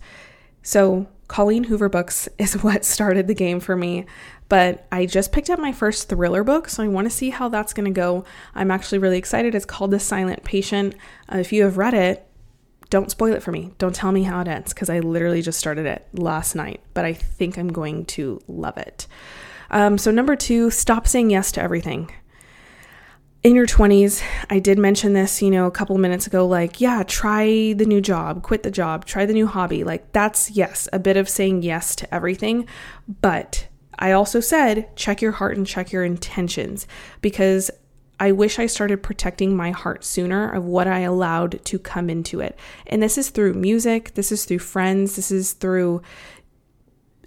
So, 0.64 1.08
Colleen 1.28 1.66
Hoover 1.66 1.90
books 1.90 2.28
is 2.40 2.64
what 2.64 2.84
started 2.86 3.28
the 3.28 3.36
game 3.36 3.60
for 3.60 3.76
me. 3.76 4.06
But 4.48 4.88
I 4.92 5.06
just 5.06 5.32
picked 5.32 5.52
up 5.52 5.60
my 5.60 5.72
first 5.72 6.10
thriller 6.10 6.44
book, 6.44 6.70
so 6.70 6.82
I 6.82 6.88
want 6.88 7.06
to 7.06 7.16
see 7.16 7.30
how 7.30 7.50
that's 7.50 7.74
going 7.74 7.86
to 7.86 7.92
go. 7.92 8.26
I'm 8.56 8.72
actually 8.72 8.98
really 8.98 9.20
excited. 9.20 9.54
It's 9.54 9.64
called 9.64 9.92
The 9.92 10.00
Silent 10.00 10.44
Patient. 10.44 10.96
Uh, 11.32 11.38
if 11.38 11.54
you 11.54 11.64
have 11.64 11.78
read 11.78 11.94
it, 11.94 12.26
don't 12.90 13.12
spoil 13.12 13.34
it 13.34 13.44
for 13.44 13.52
me. 13.52 13.74
Don't 13.78 13.94
tell 13.94 14.12
me 14.12 14.24
how 14.24 14.42
it 14.42 14.48
ends 14.48 14.74
because 14.74 14.90
I 14.90 15.00
literally 15.00 15.44
just 15.44 15.60
started 15.60 15.86
it 15.86 16.08
last 16.14 16.56
night, 16.56 16.82
but 16.96 17.06
I 17.06 17.14
think 17.14 17.60
I'm 17.60 17.72
going 17.72 18.06
to 18.06 18.42
love 18.48 18.78
it. 18.78 19.06
Um, 19.72 19.98
so, 19.98 20.12
number 20.12 20.36
two, 20.36 20.72
stop 20.72 21.08
saying 21.08 21.30
yes 21.30 21.52
to 21.54 21.62
everything. 21.62 22.12
In 23.42 23.56
your 23.56 23.68
20s, 23.68 24.22
I 24.50 24.60
did 24.60 24.78
mention 24.78 25.14
this, 25.14 25.42
you 25.42 25.50
know, 25.50 25.66
a 25.66 25.72
couple 25.72 25.98
minutes 25.98 26.28
ago 26.28 26.46
like, 26.46 26.82
yeah, 26.82 27.04
try 27.04 27.72
the 27.74 27.86
new 27.86 28.02
job, 28.02 28.44
quit 28.44 28.64
the 28.64 28.72
job, 28.72 29.06
try 29.06 29.26
the 29.26 29.34
new 29.34 29.48
hobby. 29.48 29.86
Like, 29.86 30.12
that's 30.12 30.52
yes, 30.52 30.90
a 30.92 31.00
bit 31.00 31.16
of 31.16 31.30
saying 31.30 31.64
yes 31.64 31.96
to 31.98 32.14
everything. 32.14 32.68
But 33.22 33.70
I 33.98 34.12
also 34.12 34.42
said, 34.42 34.94
check 34.98 35.22
your 35.22 35.32
heart 35.34 35.56
and 35.56 35.66
check 35.66 35.94
your 35.94 36.04
intentions 36.04 36.86
because 37.22 37.72
I 38.20 38.34
wish 38.34 38.60
I 38.60 38.66
started 38.66 39.02
protecting 39.02 39.56
my 39.56 39.72
heart 39.72 40.04
sooner 40.04 40.50
of 40.52 40.66
what 40.66 40.88
I 40.88 41.00
allowed 41.00 41.64
to 41.64 41.80
come 41.80 42.10
into 42.10 42.42
it. 42.42 42.60
And 42.88 43.02
this 43.02 43.18
is 43.18 43.30
through 43.30 43.54
music, 43.54 44.16
this 44.16 44.32
is 44.32 44.44
through 44.44 44.60
friends, 44.60 45.16
this 45.16 45.32
is 45.32 45.54
through 45.54 46.02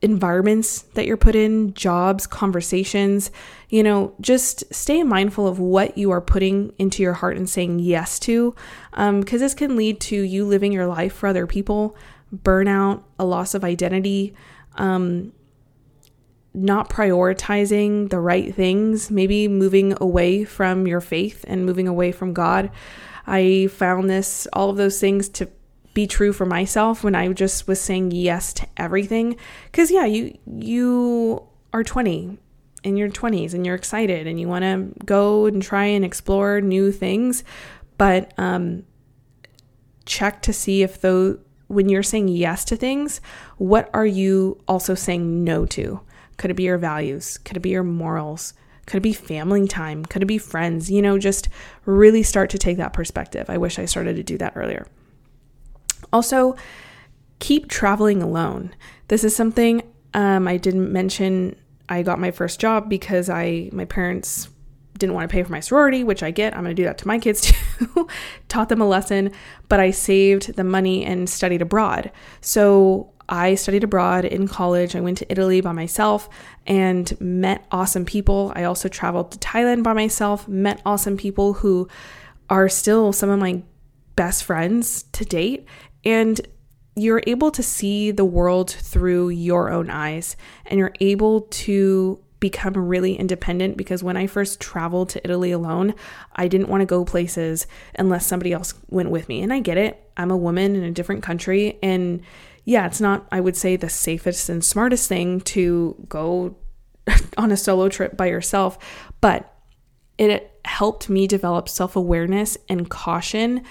environments 0.03 0.83
that 0.95 1.07
you're 1.07 1.17
put 1.17 1.37
in, 1.37 1.73
jobs, 1.75 2.27
conversations, 2.27 3.31
you 3.71 3.83
know, 3.83 4.13
just 4.21 4.65
stay 4.75 5.03
mindful 5.03 5.47
of 5.47 5.59
what 5.59 5.97
you 5.97 6.11
are 6.11 6.21
putting 6.21 6.73
into 6.79 7.03
your 7.03 7.15
heart 7.15 7.37
and 7.37 7.49
saying 7.49 7.79
yes 7.79 8.19
to, 8.19 8.55
because 8.91 9.01
um, 9.09 9.23
this 9.23 9.55
can 9.55 9.77
lead 9.77 10.01
to 10.01 10.21
you 10.21 10.45
living 10.45 10.73
your 10.73 10.87
life 10.87 11.15
for 11.15 11.29
other 11.29 11.47
people, 11.47 11.97
burnout, 12.35 13.05
a 13.19 13.25
loss 13.25 13.55
of 13.55 13.65
identity, 13.65 14.35
um, 14.75 15.33
not 16.53 16.91
prioritizing 16.91 18.11
the 18.11 18.19
right 18.19 18.55
things, 18.55 19.11
maybe 19.11 19.49
moving 19.49 19.95
away 20.01 20.45
from 20.45 20.87
your 20.87 21.01
faith 21.01 21.45
and 21.49 21.65
moving 21.65 21.89
away 21.89 22.13
from 22.13 22.33
God. 22.33 22.71
I 23.27 23.69
found 23.69 24.11
this, 24.11 24.47
all 24.53 24.69
of 24.69 24.77
those 24.77 25.01
things 25.01 25.29
to 25.31 25.49
be 25.95 26.07
true 26.07 26.33
for 26.33 26.47
myself 26.47 27.05
when 27.05 27.15
I 27.15 27.33
just 27.33 27.69
was 27.69 27.81
saying 27.81 28.13
yes 28.13 28.53
to 28.55 28.67
everything. 28.77 29.37
Cause 29.73 29.91
yeah, 29.91 30.05
you 30.05 30.39
you 30.47 31.43
are 31.73 31.85
20 31.85 32.39
in 32.85 32.97
your 32.97 33.09
20s 33.09 33.55
and 33.55 33.65
you're 33.65 33.75
excited 33.75 34.27
and 34.27 34.41
you 34.41 34.49
want 34.49 34.63
to 34.63 35.05
go 35.05 35.47
and 35.47 35.63
try 35.63 35.85
and 35.85 36.05
explore 36.05 36.61
new 36.61 36.91
things, 36.93 37.45
but 37.97 38.33
um, 38.39 38.85
check 40.05 40.43
to 40.43 40.53
see 40.53 40.83
if 40.83 41.01
though 41.01 41.39
when 41.69 41.89
you're 41.89 42.03
saying 42.03 42.29
yes 42.29 42.65
to 42.67 42.77
things, 42.77 43.21
what 43.57 43.89
are 43.95 44.07
you 44.07 44.61
also 44.69 44.95
saying 44.95 45.43
no 45.43 45.65
to? 45.67 46.01
Could 46.37 46.51
it 46.51 46.55
be 46.55 46.65
your 46.65 46.79
values? 46.79 47.39
Could 47.39 47.57
it 47.57 47.61
be 47.61 47.71
your 47.71 47.83
morals? 47.83 48.53
Could 48.87 48.99
it 48.99 49.03
be 49.03 49.13
family 49.13 49.67
time? 49.69 50.05
Could 50.05 50.23
it 50.23 50.27
be 50.27 50.39
friends? 50.39 50.91
You 50.91 51.01
know, 51.01 51.19
just 51.19 51.49
really 51.87 52.23
start 52.23 52.51
to 52.51 52.59
take 52.59 52.77
that 52.79 52.93
perspective. 52.93 53.49
I 53.49 53.59
wish 53.59 53.79
I 53.79 53.85
started 53.85 54.17
to 54.17 54.23
do 54.23 54.37
that 54.39 54.53
earlier. 54.57 54.87
Also, 56.13 56.57
keep 57.39 57.69
traveling 57.69 58.23
alone. 58.23 58.75
This 59.09 59.25
is 59.25 59.35
something 59.35 59.83
um, 60.15 60.47
I 60.47 60.57
didn't 60.57 60.93
mention. 60.93 61.57
I 61.89 62.03
got 62.03 62.19
my 62.19 62.31
first 62.31 62.61
job 62.61 62.89
because 62.89 63.29
I 63.29 63.71
my 63.73 63.85
parents 63.85 64.49
didn't 64.99 65.15
want 65.15 65.29
to 65.29 65.33
pay 65.33 65.43
for 65.43 65.53
my 65.53 65.61
sorority, 65.61 66.05
which 66.05 66.23
I 66.23 66.31
get. 66.31 66.55
I'm 66.55 66.63
going 66.63 66.77
to 66.77 66.81
do 66.81 66.85
that 66.85 66.99
to 66.99 67.09
my 67.09 67.19
kids 67.19 67.41
too. 67.79 68.09
Taught 68.49 68.69
them 68.69 68.81
a 68.81 68.89
lesson, 68.89 69.33
but 69.69 69.81
I 69.81 69.91
saved 69.91 70.55
the 70.55 70.65
money 70.65 71.05
and 71.05 71.29
studied 71.29 71.63
abroad. 71.63 72.13
So 72.41 73.13
I 73.29 73.55
studied 73.55 73.85
abroad 73.85 74.25
in 74.25 74.47
college. 74.47 74.95
I 74.95 75.01
went 75.01 75.19
to 75.19 75.33
Italy 75.33 75.61
by 75.61 75.73
myself 75.73 76.29
and 76.67 77.19
met 77.21 77.67
awesome 77.73 78.05
people. 78.05 78.53
I 78.55 78.65
also 78.65 78.89
traveled 78.89 79.33
to 79.33 79.39
Thailand 79.39 79.83
by 79.83 79.93
myself, 79.93 80.47
met 80.47 80.83
awesome 80.85 81.17
people 81.17 81.55
who 81.55 81.89
are 82.51 82.69
still 82.69 83.13
some 83.13 83.31
of 83.31 83.41
my 83.41 83.63
best 84.17 84.45
friends 84.45 85.05
to 85.13 85.25
date. 85.25 85.67
And 86.05 86.41
you're 86.95 87.23
able 87.27 87.51
to 87.53 87.63
see 87.63 88.11
the 88.11 88.25
world 88.25 88.71
through 88.71 89.31
your 89.31 89.71
own 89.71 89.89
eyes 89.89 90.37
and 90.67 90.79
you're 90.79 90.93
able 91.01 91.43
to 91.43 92.23
become 92.39 92.75
really 92.75 93.15
independent 93.15 93.77
because 93.77 94.03
when 94.03 94.17
I 94.17 94.27
first 94.27 94.61
traveled 94.61 95.11
to 95.11 95.25
Italy 95.25 95.53
alone, 95.53 95.95
I 96.35 96.49
didn't 96.49 96.69
want 96.69 96.81
to 96.81 96.87
go 96.87 97.05
places 97.05 97.67
unless 97.97 98.27
somebody 98.27 98.53
else 98.53 98.75
went 98.89 99.11
with 99.11 99.29
me. 99.29 99.43
And 99.43 99.53
I 99.53 99.61
get 99.61 99.79
it. 99.79 100.11
I'm 100.17 100.31
a 100.31 100.37
woman 100.37 100.75
in 100.75 100.83
a 100.83 100.91
different 100.91 101.23
country 101.23 101.79
and 101.83 102.23
yeah, 102.65 102.87
it's 102.87 103.01
not 103.01 103.27
I 103.33 103.41
would 103.41 103.57
say 103.57 103.77
the 103.77 103.89
safest 103.89 104.49
and 104.49 104.65
smartest 104.65 105.09
thing 105.09 105.41
to 105.41 105.97
go 106.09 106.57
on 107.37 107.53
a 107.53 107.57
solo 107.57 107.89
trip 107.89 108.17
by 108.17 108.27
yourself, 108.27 108.77
but 109.21 109.55
it 110.19 110.61
helped 110.65 111.09
me 111.09 111.27
develop 111.27 111.69
self-awareness 111.69 112.59
and 112.69 112.89
caution 112.89 113.63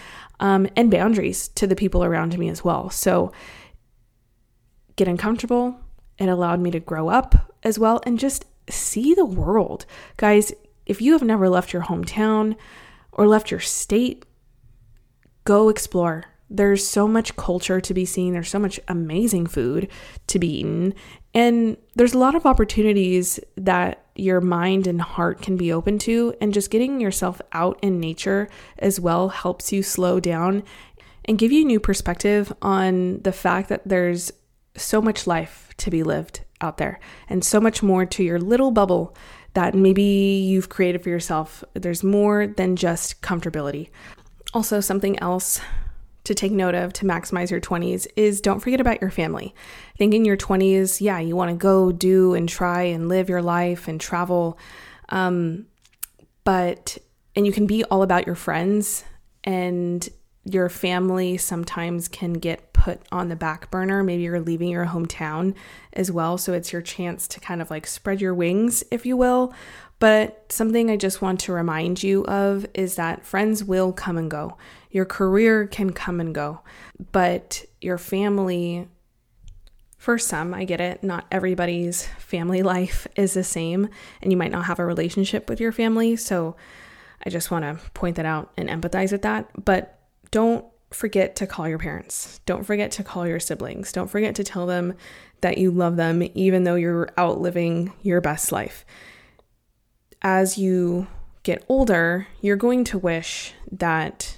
um, 0.41 0.67
and 0.75 0.91
boundaries 0.91 1.47
to 1.49 1.65
the 1.65 1.75
people 1.75 2.03
around 2.03 2.37
me 2.37 2.49
as 2.49 2.63
well. 2.63 2.89
So, 2.89 3.31
get 4.97 5.07
uncomfortable. 5.07 5.79
It 6.17 6.27
allowed 6.27 6.59
me 6.59 6.71
to 6.71 6.79
grow 6.79 7.07
up 7.09 7.53
as 7.63 7.79
well 7.79 8.01
and 8.05 8.19
just 8.19 8.45
see 8.69 9.13
the 9.13 9.25
world. 9.25 9.85
Guys, 10.17 10.51
if 10.85 11.01
you 11.01 11.13
have 11.13 11.23
never 11.23 11.47
left 11.47 11.73
your 11.73 11.83
hometown 11.83 12.55
or 13.11 13.27
left 13.27 13.51
your 13.51 13.59
state, 13.59 14.25
go 15.45 15.69
explore. 15.69 16.25
There's 16.53 16.85
so 16.85 17.07
much 17.07 17.35
culture 17.37 17.79
to 17.79 17.93
be 17.93 18.05
seen, 18.05 18.33
there's 18.33 18.49
so 18.49 18.59
much 18.59 18.79
amazing 18.87 19.47
food 19.47 19.87
to 20.27 20.37
be 20.37 20.59
eaten, 20.59 20.93
and 21.33 21.77
there's 21.95 22.13
a 22.13 22.19
lot 22.19 22.35
of 22.35 22.45
opportunities 22.45 23.39
that 23.55 24.05
your 24.15 24.41
mind 24.41 24.85
and 24.85 25.01
heart 25.01 25.41
can 25.41 25.55
be 25.55 25.71
open 25.71 25.97
to. 25.99 26.33
And 26.41 26.53
just 26.53 26.69
getting 26.69 26.99
yourself 26.99 27.41
out 27.53 27.79
in 27.81 27.99
nature 27.99 28.49
as 28.79 28.99
well 28.99 29.29
helps 29.29 29.71
you 29.71 29.81
slow 29.81 30.19
down 30.19 30.63
and 31.25 31.37
give 31.37 31.51
you 31.51 31.63
new 31.63 31.79
perspective 31.79 32.51
on 32.61 33.21
the 33.21 33.31
fact 33.31 33.69
that 33.69 33.87
there's 33.87 34.31
so 34.75 35.01
much 35.01 35.27
life 35.27 35.69
to 35.77 35.89
be 35.89 36.03
lived 36.03 36.41
out 36.59 36.77
there 36.77 36.99
and 37.29 37.43
so 37.43 37.59
much 37.59 37.81
more 37.81 38.05
to 38.05 38.23
your 38.23 38.39
little 38.39 38.71
bubble 38.71 39.15
that 39.53 39.73
maybe 39.73 40.03
you've 40.03 40.69
created 40.69 41.03
for 41.03 41.09
yourself. 41.09 41.63
There's 41.73 42.03
more 42.03 42.47
than 42.47 42.75
just 42.75 43.21
comfortability. 43.21 43.89
Also, 44.53 44.79
something 44.79 45.19
else 45.19 45.61
to 46.23 46.35
take 46.35 46.51
note 46.51 46.75
of 46.75 46.93
to 46.93 47.05
maximize 47.05 47.49
your 47.49 47.61
20s 47.61 48.07
is 48.15 48.41
don't 48.41 48.59
forget 48.59 48.79
about 48.79 49.01
your 49.01 49.09
family. 49.09 49.55
Think 49.97 50.13
in 50.13 50.25
your 50.25 50.37
20s, 50.37 51.01
yeah, 51.01 51.19
you 51.19 51.35
want 51.35 51.49
to 51.49 51.55
go 51.55 51.91
do 51.91 52.33
and 52.33 52.47
try 52.47 52.83
and 52.83 53.09
live 53.09 53.29
your 53.29 53.41
life 53.41 53.87
and 53.87 53.99
travel. 53.99 54.57
Um, 55.09 55.65
but, 56.43 56.97
and 57.35 57.45
you 57.45 57.51
can 57.51 57.65
be 57.65 57.83
all 57.85 58.03
about 58.03 58.25
your 58.25 58.35
friends 58.35 59.03
and 59.43 60.07
your 60.43 60.69
family 60.69 61.37
sometimes 61.37 62.07
can 62.07 62.33
get 62.33 62.73
put 62.73 63.01
on 63.11 63.29
the 63.29 63.35
back 63.35 63.69
burner. 63.69 64.03
Maybe 64.03 64.23
you're 64.23 64.39
leaving 64.39 64.69
your 64.69 64.87
hometown 64.87 65.53
as 65.93 66.11
well. 66.11 66.37
So 66.37 66.53
it's 66.53 66.73
your 66.73 66.81
chance 66.81 67.27
to 67.29 67.39
kind 67.39 67.61
of 67.61 67.69
like 67.69 67.85
spread 67.85 68.21
your 68.21 68.33
wings, 68.33 68.83
if 68.89 69.05
you 69.05 69.15
will. 69.15 69.53
But 69.99 70.51
something 70.51 70.89
I 70.89 70.97
just 70.97 71.21
want 71.21 71.39
to 71.41 71.53
remind 71.53 72.01
you 72.01 72.25
of 72.25 72.65
is 72.73 72.95
that 72.95 73.23
friends 73.23 73.63
will 73.63 73.93
come 73.93 74.17
and 74.17 74.31
go. 74.31 74.57
Your 74.91 75.05
career 75.05 75.67
can 75.67 75.91
come 75.91 76.19
and 76.19 76.35
go, 76.35 76.61
but 77.11 77.65
your 77.79 77.97
family, 77.97 78.87
for 79.97 80.17
some, 80.17 80.53
I 80.53 80.65
get 80.65 80.81
it, 80.81 81.03
not 81.03 81.25
everybody's 81.31 82.05
family 82.19 82.61
life 82.61 83.07
is 83.15 83.33
the 83.33 83.43
same, 83.43 83.89
and 84.21 84.31
you 84.31 84.37
might 84.37 84.51
not 84.51 84.65
have 84.65 84.79
a 84.79 84.85
relationship 84.85 85.49
with 85.49 85.59
your 85.59 85.71
family. 85.71 86.15
So 86.15 86.55
I 87.25 87.29
just 87.29 87.51
want 87.51 87.63
to 87.63 87.89
point 87.91 88.17
that 88.17 88.25
out 88.25 88.51
and 88.57 88.69
empathize 88.69 89.11
with 89.11 89.21
that. 89.21 89.49
But 89.63 89.99
don't 90.31 90.65
forget 90.91 91.35
to 91.37 91.47
call 91.47 91.67
your 91.67 91.77
parents. 91.77 92.39
Don't 92.45 92.65
forget 92.65 92.91
to 92.91 93.03
call 93.03 93.27
your 93.27 93.39
siblings. 93.39 93.91
Don't 93.91 94.09
forget 94.09 94.35
to 94.35 94.43
tell 94.43 94.65
them 94.65 94.93
that 95.41 95.57
you 95.57 95.71
love 95.71 95.95
them, 95.95 96.23
even 96.35 96.63
though 96.63 96.75
you're 96.75 97.09
out 97.17 97.39
living 97.39 97.93
your 98.01 98.21
best 98.21 98.51
life. 98.51 98.85
As 100.21 100.57
you 100.57 101.07
get 101.43 101.63
older, 101.67 102.27
you're 102.41 102.57
going 102.57 102.83
to 102.85 102.97
wish 102.97 103.53
that 103.71 104.37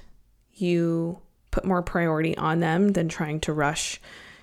you 0.54 1.20
put 1.52 1.66
more 1.66 1.82
priority 1.82 2.36
on 2.38 2.60
them 2.60 2.90
than 2.90 3.08
trying 3.08 3.40
to 3.42 3.54
rush 3.54 4.00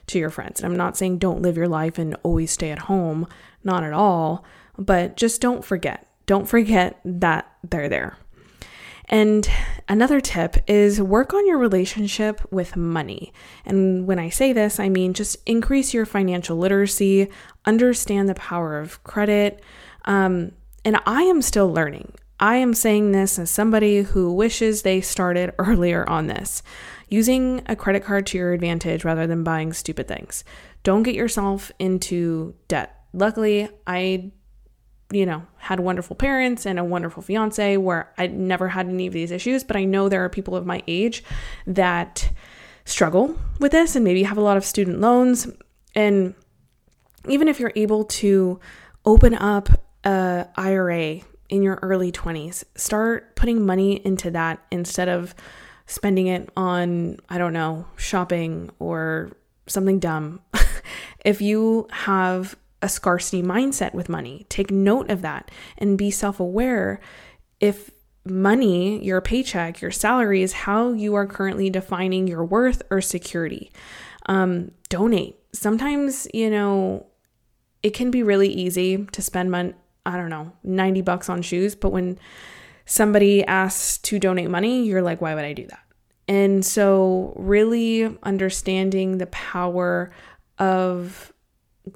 to 0.07 0.19
your 0.19 0.31
friends. 0.31 0.61
And 0.61 0.71
I'm 0.71 0.77
not 0.77 0.97
saying 0.97 1.19
don't 1.19 1.43
live 1.43 1.57
your 1.57 1.69
life 1.69 1.99
and 1.99 2.17
always 2.23 2.51
stay 2.51 2.71
at 2.71 2.81
home, 2.81 3.27
not 3.65 3.85
at 3.85 3.93
all, 3.93 4.45
but 4.79 5.17
just 5.17 5.41
don't 5.41 5.65
forget. 5.65 6.07
Don't 6.27 6.49
forget 6.49 7.01
that 7.05 7.51
they're 7.69 7.89
there. 7.89 8.17
And 9.07 9.49
another 9.89 10.21
tip 10.21 10.57
is 10.69 11.03
work 11.03 11.35
on 11.35 11.47
your 11.47 11.59
relationship 11.59 12.41
with 12.53 12.77
money. 12.77 13.33
And 13.65 14.07
when 14.07 14.21
I 14.21 14.29
say 14.29 14.53
this, 14.53 14.79
I 14.79 14.89
mean 14.89 15.15
just 15.15 15.37
increase 15.47 15.93
your 15.93 16.07
financial 16.07 16.57
literacy, 16.57 17.29
understand 17.67 18.29
the 18.29 18.37
power 18.37 18.79
of 18.79 19.03
credit. 19.03 19.63
Um, 20.05 20.53
and 20.85 20.97
I 21.07 21.23
am 21.23 21.43
still 21.43 21.73
learning. 21.73 22.15
I 22.41 22.57
am 22.57 22.73
saying 22.73 23.13
this 23.13 23.39
as 23.39 23.51
somebody 23.51 24.03
who 24.03 24.33
wishes 24.33 24.83
they 24.83 25.01
started 25.01 25.53
earlier 25.59 26.09
on 26.09 26.27
this. 26.27 26.63
Using 27.09 27.63
a 27.67 27.77
credit 27.77 28.05
card 28.05 28.27
to 28.29 28.39
your 28.39 28.53
advantage 28.53 29.05
rather 29.05 29.27
than 29.27 29.45
buying 29.45 29.73
stupid 29.73 30.09
things. 30.09 30.43
Don't 30.83 31.03
get 31.03 31.15
yourself 31.15 31.71
into 31.79 32.55
debt. 32.69 32.97
Luckily, 33.13 33.69
I 33.87 34.33
you 35.13 35.27
know, 35.27 35.45
had 35.57 35.81
wonderful 35.81 36.15
parents 36.15 36.65
and 36.65 36.79
a 36.79 36.85
wonderful 36.85 37.23
fiance 37.23 37.77
where 37.77 38.13
I 38.17 38.29
never 38.29 38.69
had 38.69 38.89
any 38.89 39.09
of 39.09 39.13
these 39.13 39.33
issues, 39.33 39.65
but 39.65 39.77
I 39.77 39.85
know 39.85 40.09
there 40.09 40.25
are 40.25 40.29
people 40.29 40.55
of 40.55 40.67
my 40.67 40.83
age 40.87 41.25
that 41.67 42.31
struggle 42.85 43.37
with 43.59 43.73
this 43.73 43.97
and 43.97 44.05
maybe 44.05 44.23
have 44.23 44.39
a 44.39 44.43
lot 44.43 44.57
of 44.57 44.65
student 44.65 45.01
loans 45.01 45.49
and 45.95 46.35
even 47.29 47.49
if 47.49 47.61
you're 47.61 47.73
able 47.77 48.05
to 48.05 48.59
open 49.05 49.35
up 49.35 49.69
a 50.05 50.47
IRA 50.57 51.21
in 51.51 51.63
your 51.63 51.79
early 51.83 52.11
20s. 52.11 52.65
Start 52.77 53.37
putting 53.37 53.67
money 53.67 54.05
into 54.07 54.31
that 54.31 54.65
instead 54.71 55.09
of 55.09 55.35
spending 55.87 56.29
it 56.29 56.49
on, 56.57 57.19
I 57.29 57.37
don't 57.37 57.53
know, 57.53 57.85
shopping 57.97 58.71
or 58.79 59.33
something 59.67 59.99
dumb. 59.99 60.41
if 61.25 61.43
you 61.43 61.89
have 61.91 62.57
a 62.81 62.89
scarcity 62.89 63.43
mindset 63.43 63.93
with 63.93 64.09
money, 64.09 64.47
take 64.49 64.71
note 64.71 65.11
of 65.11 65.23
that 65.23 65.51
and 65.77 65.99
be 65.99 66.11
self 66.11 66.41
aware 66.41 67.01
if 67.59 67.91
money, 68.25 69.05
your 69.05 69.21
paycheck, 69.21 69.81
your 69.81 69.91
salary 69.91 70.43
is 70.43 70.53
how 70.53 70.93
you 70.93 71.15
are 71.15 71.27
currently 71.27 71.69
defining 71.69 72.27
your 72.27 72.45
worth 72.45 72.83
or 72.91 73.01
security. 73.01 73.73
Um, 74.27 74.71
donate. 74.89 75.37
Sometimes, 75.53 76.29
you 76.33 76.49
know, 76.51 77.07
it 77.83 77.91
can 77.91 78.11
be 78.11 78.23
really 78.23 78.49
easy 78.49 79.07
to 79.07 79.23
spend 79.23 79.51
money 79.51 79.75
I 80.07 80.17
don't 80.17 80.31
know, 80.31 80.53
90 80.65 81.03
bucks 81.03 81.29
on 81.29 81.43
shoes. 81.43 81.75
But 81.75 81.91
when 81.91 82.19
somebody 82.85 83.45
asks 83.45 83.99
to 83.99 84.19
donate 84.19 84.51
money, 84.51 84.85
you're 84.85 85.03
like, 85.03 85.21
why 85.21 85.35
would 85.35 85.45
I 85.45 85.53
do 85.53 85.67
that? 85.67 85.81
And 86.29 86.65
so, 86.65 87.33
really 87.37 88.17
understanding 88.23 89.19
the 89.19 89.27
power 89.27 90.13
of 90.59 91.33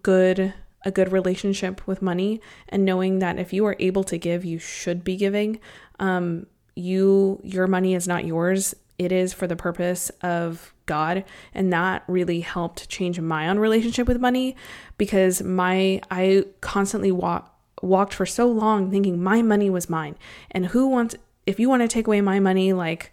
good 0.02 0.52
a 0.86 0.90
good 0.90 1.12
relationship 1.12 1.86
with 1.86 2.02
money 2.02 2.42
and 2.68 2.84
knowing 2.84 3.20
that 3.20 3.38
if 3.38 3.54
you 3.54 3.64
are 3.64 3.74
able 3.78 4.04
to 4.04 4.18
give 4.18 4.44
you 4.44 4.58
should 4.58 5.02
be 5.02 5.16
giving 5.16 5.58
um, 5.98 6.46
you 6.76 7.40
your 7.42 7.66
money 7.66 7.94
is 7.94 8.06
not 8.06 8.26
yours 8.26 8.74
it 8.98 9.12
is 9.12 9.32
for 9.32 9.46
the 9.46 9.56
purpose 9.56 10.10
of 10.22 10.72
God. 10.86 11.24
And 11.52 11.72
that 11.72 12.04
really 12.06 12.40
helped 12.40 12.88
change 12.88 13.20
my 13.20 13.48
own 13.48 13.58
relationship 13.58 14.06
with 14.06 14.20
money 14.20 14.56
because 14.98 15.42
my 15.42 16.00
I 16.10 16.44
constantly 16.60 17.10
walk 17.10 17.53
walked 17.84 18.14
for 18.14 18.26
so 18.26 18.46
long 18.46 18.90
thinking 18.90 19.22
my 19.22 19.42
money 19.42 19.70
was 19.70 19.90
mine. 19.90 20.16
And 20.50 20.66
who 20.66 20.88
wants 20.88 21.16
if 21.46 21.60
you 21.60 21.68
want 21.68 21.82
to 21.82 21.88
take 21.88 22.06
away 22.06 22.20
my 22.20 22.40
money, 22.40 22.72
like 22.72 23.12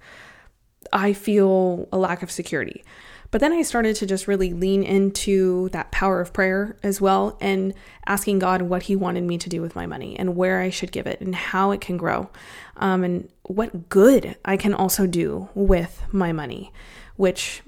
I 0.94 1.14
feel 1.14 1.88
a 1.92 1.98
lack 1.98 2.24
of 2.24 2.32
security. 2.32 2.84
But 3.30 3.40
then 3.40 3.54
I 3.54 3.62
started 3.62 3.96
to 3.98 4.06
just 4.06 4.28
really 4.28 4.54
lean 4.54 4.84
into 4.84 5.70
that 5.70 5.92
power 5.92 6.20
of 6.20 6.34
prayer 6.34 6.76
as 6.84 7.00
well 7.00 7.38
and 7.40 7.74
asking 8.06 8.40
God 8.40 8.64
what 8.64 8.84
He 8.84 8.96
wanted 8.96 9.24
me 9.24 9.38
to 9.38 9.48
do 9.50 9.62
with 9.62 9.74
my 9.74 9.86
money 9.86 10.20
and 10.20 10.36
where 10.36 10.60
I 10.60 10.70
should 10.70 10.92
give 10.92 11.08
it 11.08 11.22
and 11.22 11.34
how 11.34 11.72
it 11.72 11.80
can 11.80 11.96
grow 11.96 12.30
um, 12.76 13.06
and 13.06 13.30
what 13.44 13.88
good 13.88 14.36
I 14.44 14.58
can 14.58 14.74
also 14.74 15.08
do 15.08 15.48
with 15.56 16.04
my 16.12 16.34
money, 16.34 16.74
which 17.16 17.64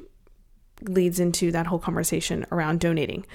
leads 0.81 1.19
into 1.21 1.49
that 1.51 1.67
whole 1.67 1.79
conversation 1.79 2.45
around 2.51 2.81
donating. 2.81 3.25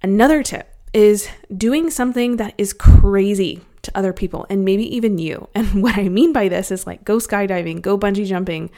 Another 0.00 0.44
tip 0.44 0.73
is 0.94 1.28
doing 1.54 1.90
something 1.90 2.36
that 2.36 2.54
is 2.56 2.72
crazy 2.72 3.60
to 3.82 3.98
other 3.98 4.14
people 4.14 4.46
and 4.48 4.64
maybe 4.64 4.84
even 4.96 5.18
you. 5.18 5.48
And 5.54 5.82
what 5.82 5.98
I 5.98 6.08
mean 6.08 6.32
by 6.32 6.48
this 6.48 6.70
is 6.70 6.86
like 6.86 7.04
go 7.04 7.18
skydiving, 7.18 7.82
go 7.82 7.98
bungee 7.98 8.26
jumping, 8.26 8.70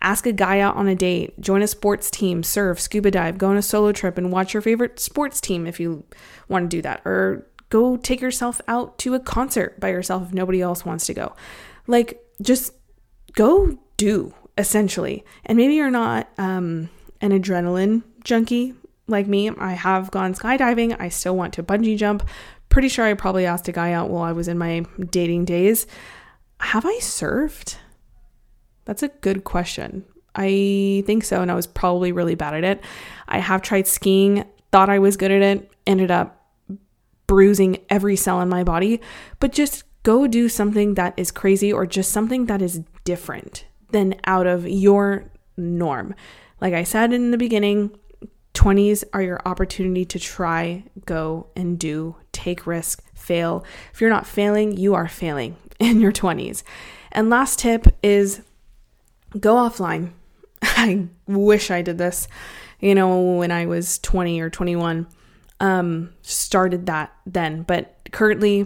ask 0.00 0.26
a 0.26 0.32
guy 0.32 0.60
out 0.60 0.76
on 0.76 0.88
a 0.88 0.94
date, 0.94 1.38
join 1.40 1.62
a 1.62 1.68
sports 1.68 2.10
team, 2.10 2.42
surf, 2.42 2.80
scuba 2.80 3.10
dive, 3.10 3.38
go 3.38 3.48
on 3.48 3.56
a 3.56 3.62
solo 3.62 3.92
trip 3.92 4.18
and 4.18 4.32
watch 4.32 4.54
your 4.54 4.62
favorite 4.62 4.98
sports 4.98 5.40
team 5.40 5.66
if 5.66 5.78
you 5.78 6.04
want 6.48 6.68
to 6.68 6.76
do 6.76 6.82
that, 6.82 7.02
or 7.04 7.46
go 7.68 7.96
take 7.96 8.20
yourself 8.20 8.60
out 8.66 8.98
to 8.98 9.14
a 9.14 9.20
concert 9.20 9.78
by 9.78 9.90
yourself 9.90 10.28
if 10.28 10.32
nobody 10.32 10.60
else 10.60 10.84
wants 10.84 11.06
to 11.06 11.14
go. 11.14 11.34
Like, 11.86 12.20
just 12.40 12.72
go 13.32 13.78
do 13.96 14.32
essentially. 14.56 15.24
And 15.44 15.56
maybe 15.56 15.74
you're 15.74 15.90
not 15.90 16.28
um, 16.38 16.88
an 17.20 17.30
adrenaline 17.30 18.02
junkie 18.24 18.74
like 19.08 19.26
me. 19.26 19.50
I 19.50 19.72
have 19.72 20.10
gone 20.10 20.34
skydiving, 20.34 20.96
I 21.00 21.08
still 21.08 21.36
want 21.36 21.54
to 21.54 21.62
bungee 21.62 21.96
jump. 21.96 22.28
Pretty 22.68 22.88
sure 22.88 23.06
I 23.06 23.14
probably 23.14 23.46
asked 23.46 23.68
a 23.68 23.72
guy 23.72 23.92
out 23.92 24.10
while 24.10 24.22
I 24.22 24.32
was 24.32 24.46
in 24.46 24.58
my 24.58 24.84
dating 25.10 25.46
days. 25.46 25.86
Have 26.60 26.84
I 26.84 26.98
surfed? 27.00 27.76
That's 28.84 29.02
a 29.02 29.08
good 29.08 29.44
question. 29.44 30.04
I 30.34 31.02
think 31.06 31.24
so, 31.24 31.42
and 31.42 31.50
I 31.50 31.54
was 31.54 31.66
probably 31.66 32.12
really 32.12 32.34
bad 32.34 32.54
at 32.54 32.64
it. 32.64 32.84
I 33.26 33.38
have 33.38 33.62
tried 33.62 33.86
skiing, 33.86 34.44
thought 34.70 34.90
I 34.90 34.98
was 34.98 35.16
good 35.16 35.30
at 35.30 35.42
it, 35.42 35.72
ended 35.86 36.10
up 36.10 36.46
bruising 37.26 37.78
every 37.90 38.16
cell 38.16 38.40
in 38.40 38.48
my 38.48 38.64
body, 38.64 39.00
but 39.40 39.52
just 39.52 39.84
go 40.02 40.26
do 40.26 40.48
something 40.48 40.94
that 40.94 41.14
is 41.16 41.30
crazy 41.30 41.72
or 41.72 41.86
just 41.86 42.12
something 42.12 42.46
that 42.46 42.62
is 42.62 42.82
different 43.04 43.66
than 43.90 44.14
out 44.24 44.46
of 44.46 44.66
your 44.66 45.30
norm. 45.56 46.14
Like 46.60 46.74
I 46.74 46.84
said 46.84 47.12
in 47.12 47.30
the 47.30 47.38
beginning, 47.38 47.96
20s 48.58 49.04
are 49.12 49.22
your 49.22 49.40
opportunity 49.44 50.04
to 50.04 50.18
try, 50.18 50.82
go, 51.06 51.46
and 51.54 51.78
do, 51.78 52.16
take 52.32 52.66
risk, 52.66 53.04
fail. 53.14 53.64
If 53.92 54.00
you're 54.00 54.10
not 54.10 54.26
failing, 54.26 54.76
you 54.76 54.94
are 54.94 55.06
failing 55.06 55.56
in 55.78 56.00
your 56.00 56.12
20s. 56.12 56.64
And 57.12 57.30
last 57.30 57.60
tip 57.60 57.86
is 58.02 58.42
go 59.38 59.54
offline. 59.54 60.10
I 60.62 61.06
wish 61.28 61.70
I 61.70 61.82
did 61.82 61.98
this, 61.98 62.26
you 62.80 62.94
know, 62.96 63.20
when 63.36 63.52
I 63.52 63.66
was 63.66 64.00
20 64.00 64.40
or 64.40 64.50
21. 64.50 65.06
Um, 65.60 66.14
started 66.22 66.86
that 66.86 67.12
then, 67.26 67.62
but 67.62 67.96
currently, 68.12 68.60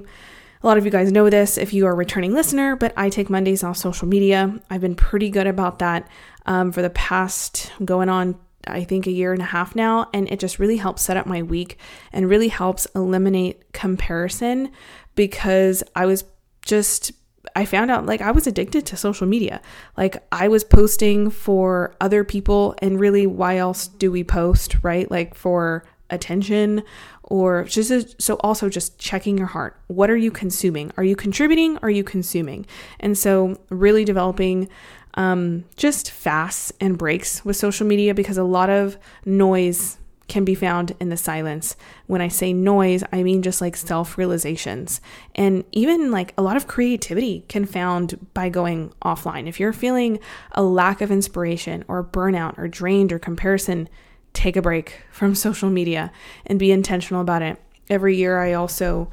a 0.63 0.67
lot 0.67 0.79
of 0.79 0.85
you 0.85 0.91
guys 0.91 1.11
know 1.11 1.29
this 1.29 1.59
if 1.59 1.73
you 1.73 1.87
are 1.87 1.93
a 1.93 1.95
returning 1.95 2.35
listener, 2.35 2.77
but 2.77 2.93
I 2.97 3.09
take 3.09 3.29
Mondays 3.29 3.65
off 3.65 3.77
social 3.77 4.07
media. 4.07 4.61
I've 4.71 4.81
been 4.81 4.95
pretty 4.95 5.29
good 5.31 5.47
about 5.47 5.81
that 5.81 6.09
um, 6.47 6.71
for 6.71 6.83
the 6.83 6.91
past 6.91 7.73
going 7.85 8.09
on, 8.09 8.39
I 8.67 8.85
think, 8.85 9.07
a 9.07 9.13
year 9.13 9.33
and 9.33 9.43
a 9.43 9.47
half 9.47 9.75
now. 9.75 10.09
And 10.13 10.31
it 10.31 10.41
just 10.41 10.59
really 10.59 10.77
helps 10.77 11.03
set 11.03 11.17
up 11.17 11.27
my 11.27 11.43
week 11.43 11.79
and 12.13 12.29
really 12.29 12.49
helps 12.49 12.87
eliminate 12.95 13.73
comparison 13.73 14.71
because 15.15 15.83
I 15.95 16.07
was 16.07 16.25
just 16.63 17.13
I 17.57 17.65
found 17.65 17.91
out 17.91 18.07
like 18.07 18.21
I 18.21 18.31
was 18.31 18.47
addicted 18.47 18.87
to 18.87 18.97
social 18.97 19.27
media. 19.27 19.61
Like 19.97 20.23
I 20.31 20.49
was 20.49 20.65
posting 20.65 21.31
for 21.31 21.95
other 22.01 22.25
people, 22.25 22.75
and 22.81 23.01
really, 23.01 23.27
why 23.27 23.57
else 23.57 23.89
do 23.89 24.11
we 24.11 24.25
post, 24.25 24.77
right? 24.83 25.11
Like 25.11 25.35
for 25.35 25.85
attention 26.11 26.83
or 27.25 27.65
just 27.65 27.91
a, 27.91 28.07
so 28.19 28.35
also 28.41 28.69
just 28.69 28.99
checking 28.99 29.39
your 29.39 29.47
heart. 29.47 29.81
What 29.87 30.11
are 30.11 30.17
you 30.17 30.31
consuming? 30.31 30.93
Are 30.97 31.05
you 31.05 31.17
contributing? 31.17 31.79
Are 31.79 31.91
you 31.91 32.05
consuming? 32.05 32.67
And 33.01 33.17
so, 33.17 33.59
really 33.71 34.05
developing 34.05 34.69
um, 35.15 35.65
just 35.77 36.11
fasts 36.11 36.73
and 36.81 36.97
breaks 36.97 37.45
with 37.45 37.57
social 37.57 37.87
media 37.87 38.15
because 38.15 38.39
a 38.39 38.45
lot 38.45 38.71
of 38.71 38.99
noise 39.25 39.99
can 40.29 40.45
be 40.45 40.55
found 40.55 40.97
in 40.99 41.11
the 41.11 41.17
silence. 41.17 41.77
When 42.07 42.23
I 42.23 42.29
say 42.29 42.55
noise, 42.55 43.05
I 43.13 43.23
mean 43.23 43.43
just 43.43 43.61
like 43.61 43.77
self 43.77 44.17
realizations. 44.17 45.01
And 45.35 45.65
even 45.73 46.11
like 46.11 46.33
a 46.39 46.43
lot 46.43 46.57
of 46.57 46.67
creativity 46.67 47.45
can 47.49 47.67
found 47.67 48.29
by 48.33 48.49
going 48.49 48.93
offline. 49.05 49.47
If 49.47 49.61
you're 49.61 49.75
feeling 49.75 50.19
a 50.53 50.63
lack 50.63 51.03
of 51.03 51.11
inspiration 51.11 51.85
or 51.87 52.03
burnout 52.03 52.57
or 52.57 52.67
drained 52.67 53.13
or 53.13 53.19
comparison, 53.19 53.91
take 54.33 54.57
a 54.57 54.63
break 54.63 55.03
from 55.11 55.35
social 55.47 55.69
media 55.69 56.11
and 56.47 56.59
be 56.59 56.73
intentional 56.73 57.21
about 57.21 57.43
it. 57.43 57.61
Every 57.91 58.17
year, 58.17 58.41
I 58.41 58.55
also 58.55 59.11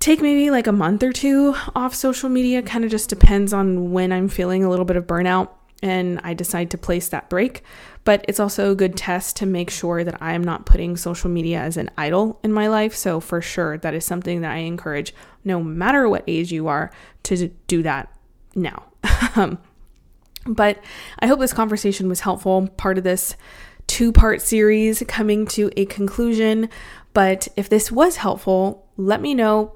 take 0.00 0.22
maybe 0.22 0.50
like 0.50 0.66
a 0.66 0.72
month 0.72 1.02
or 1.02 1.12
two 1.12 1.54
off 1.74 1.94
social 1.94 2.28
media, 2.28 2.62
kind 2.62 2.84
of 2.84 2.90
just 2.90 3.08
depends 3.08 3.52
on 3.52 3.92
when 3.92 4.12
I'm 4.12 4.28
feeling 4.28 4.64
a 4.64 4.70
little 4.70 4.84
bit 4.84 4.96
of 4.96 5.06
burnout 5.06 5.50
and 5.82 6.20
I 6.24 6.34
decide 6.34 6.70
to 6.72 6.78
place 6.78 7.08
that 7.08 7.28
break. 7.28 7.62
But 8.04 8.24
it's 8.26 8.40
also 8.40 8.72
a 8.72 8.74
good 8.74 8.96
test 8.96 9.36
to 9.36 9.46
make 9.46 9.70
sure 9.70 10.02
that 10.02 10.20
I 10.22 10.32
am 10.32 10.42
not 10.42 10.66
putting 10.66 10.96
social 10.96 11.30
media 11.30 11.60
as 11.60 11.76
an 11.76 11.90
idol 11.98 12.40
in 12.42 12.52
my 12.52 12.68
life. 12.68 12.94
So, 12.94 13.20
for 13.20 13.42
sure, 13.42 13.76
that 13.78 13.94
is 13.94 14.04
something 14.04 14.40
that 14.40 14.52
I 14.52 14.58
encourage 14.58 15.14
no 15.44 15.62
matter 15.62 16.08
what 16.08 16.24
age 16.26 16.50
you 16.50 16.68
are 16.68 16.90
to 17.24 17.48
do 17.66 17.82
that 17.82 18.12
now. 18.54 18.84
But 20.48 20.82
I 21.18 21.26
hope 21.26 21.40
this 21.40 21.52
conversation 21.52 22.08
was 22.08 22.20
helpful. 22.20 22.68
Part 22.68 22.98
of 22.98 23.04
this 23.04 23.36
two 23.86 24.12
part 24.12 24.40
series 24.40 25.02
coming 25.06 25.46
to 25.48 25.70
a 25.76 25.84
conclusion. 25.86 26.68
But 27.12 27.48
if 27.56 27.68
this 27.68 27.92
was 27.92 28.16
helpful, 28.16 28.86
let 28.96 29.20
me 29.20 29.34
know. 29.34 29.74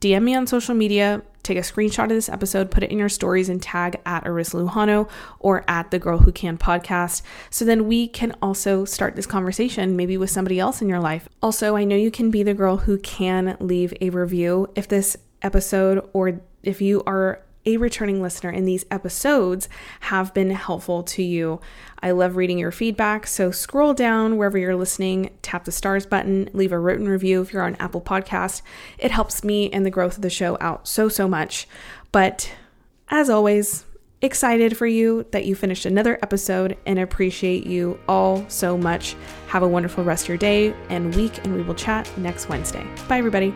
DM 0.00 0.22
me 0.22 0.34
on 0.34 0.46
social 0.46 0.74
media, 0.74 1.22
take 1.42 1.56
a 1.56 1.62
screenshot 1.62 2.04
of 2.04 2.10
this 2.10 2.28
episode, 2.28 2.70
put 2.70 2.82
it 2.82 2.90
in 2.90 2.98
your 2.98 3.08
stories, 3.08 3.48
and 3.48 3.62
tag 3.62 4.00
at 4.04 4.24
Arissa 4.24 4.66
Lujano 4.66 5.08
or 5.38 5.64
at 5.68 5.90
the 5.90 5.98
Girl 5.98 6.18
Who 6.18 6.32
Can 6.32 6.58
podcast. 6.58 7.22
So 7.50 7.64
then 7.64 7.86
we 7.86 8.08
can 8.08 8.34
also 8.42 8.84
start 8.84 9.16
this 9.16 9.26
conversation 9.26 9.96
maybe 9.96 10.18
with 10.18 10.30
somebody 10.30 10.58
else 10.58 10.82
in 10.82 10.88
your 10.88 11.00
life. 11.00 11.28
Also, 11.42 11.76
I 11.76 11.84
know 11.84 11.96
you 11.96 12.10
can 12.10 12.30
be 12.30 12.42
the 12.42 12.54
girl 12.54 12.78
who 12.78 12.98
can 12.98 13.56
leave 13.60 13.94
a 14.00 14.10
review 14.10 14.68
if 14.74 14.88
this 14.88 15.16
episode 15.42 16.08
or 16.12 16.40
if 16.62 16.80
you 16.80 17.02
are 17.06 17.40
a 17.66 17.76
returning 17.76 18.22
listener 18.22 18.50
and 18.50 18.66
these 18.66 18.86
episodes 18.90 19.68
have 20.00 20.32
been 20.32 20.50
helpful 20.50 21.02
to 21.02 21.22
you. 21.22 21.60
I 22.00 22.12
love 22.12 22.36
reading 22.36 22.58
your 22.58 22.70
feedback, 22.70 23.26
so 23.26 23.50
scroll 23.50 23.92
down 23.92 24.36
wherever 24.36 24.56
you're 24.56 24.76
listening, 24.76 25.36
tap 25.42 25.64
the 25.64 25.72
stars 25.72 26.06
button, 26.06 26.48
leave 26.52 26.72
a 26.72 26.78
written 26.78 27.08
review 27.08 27.42
if 27.42 27.52
you're 27.52 27.62
on 27.62 27.76
Apple 27.76 28.00
Podcast. 28.00 28.62
It 28.98 29.10
helps 29.10 29.42
me 29.42 29.70
and 29.70 29.84
the 29.84 29.90
growth 29.90 30.16
of 30.16 30.22
the 30.22 30.30
show 30.30 30.56
out 30.60 30.86
so 30.86 31.08
so 31.08 31.26
much. 31.28 31.66
But 32.12 32.54
as 33.08 33.28
always, 33.28 33.84
excited 34.22 34.76
for 34.76 34.86
you 34.86 35.26
that 35.32 35.44
you 35.44 35.54
finished 35.54 35.86
another 35.86 36.18
episode 36.22 36.76
and 36.86 36.98
appreciate 36.98 37.66
you 37.66 37.98
all 38.08 38.44
so 38.48 38.76
much. 38.76 39.16
Have 39.48 39.62
a 39.62 39.68
wonderful 39.68 40.04
rest 40.04 40.24
of 40.24 40.28
your 40.28 40.38
day 40.38 40.74
and 40.88 41.14
week, 41.14 41.44
and 41.44 41.54
we 41.54 41.62
will 41.62 41.74
chat 41.74 42.10
next 42.18 42.48
Wednesday. 42.48 42.86
Bye, 43.08 43.18
everybody. 43.18 43.54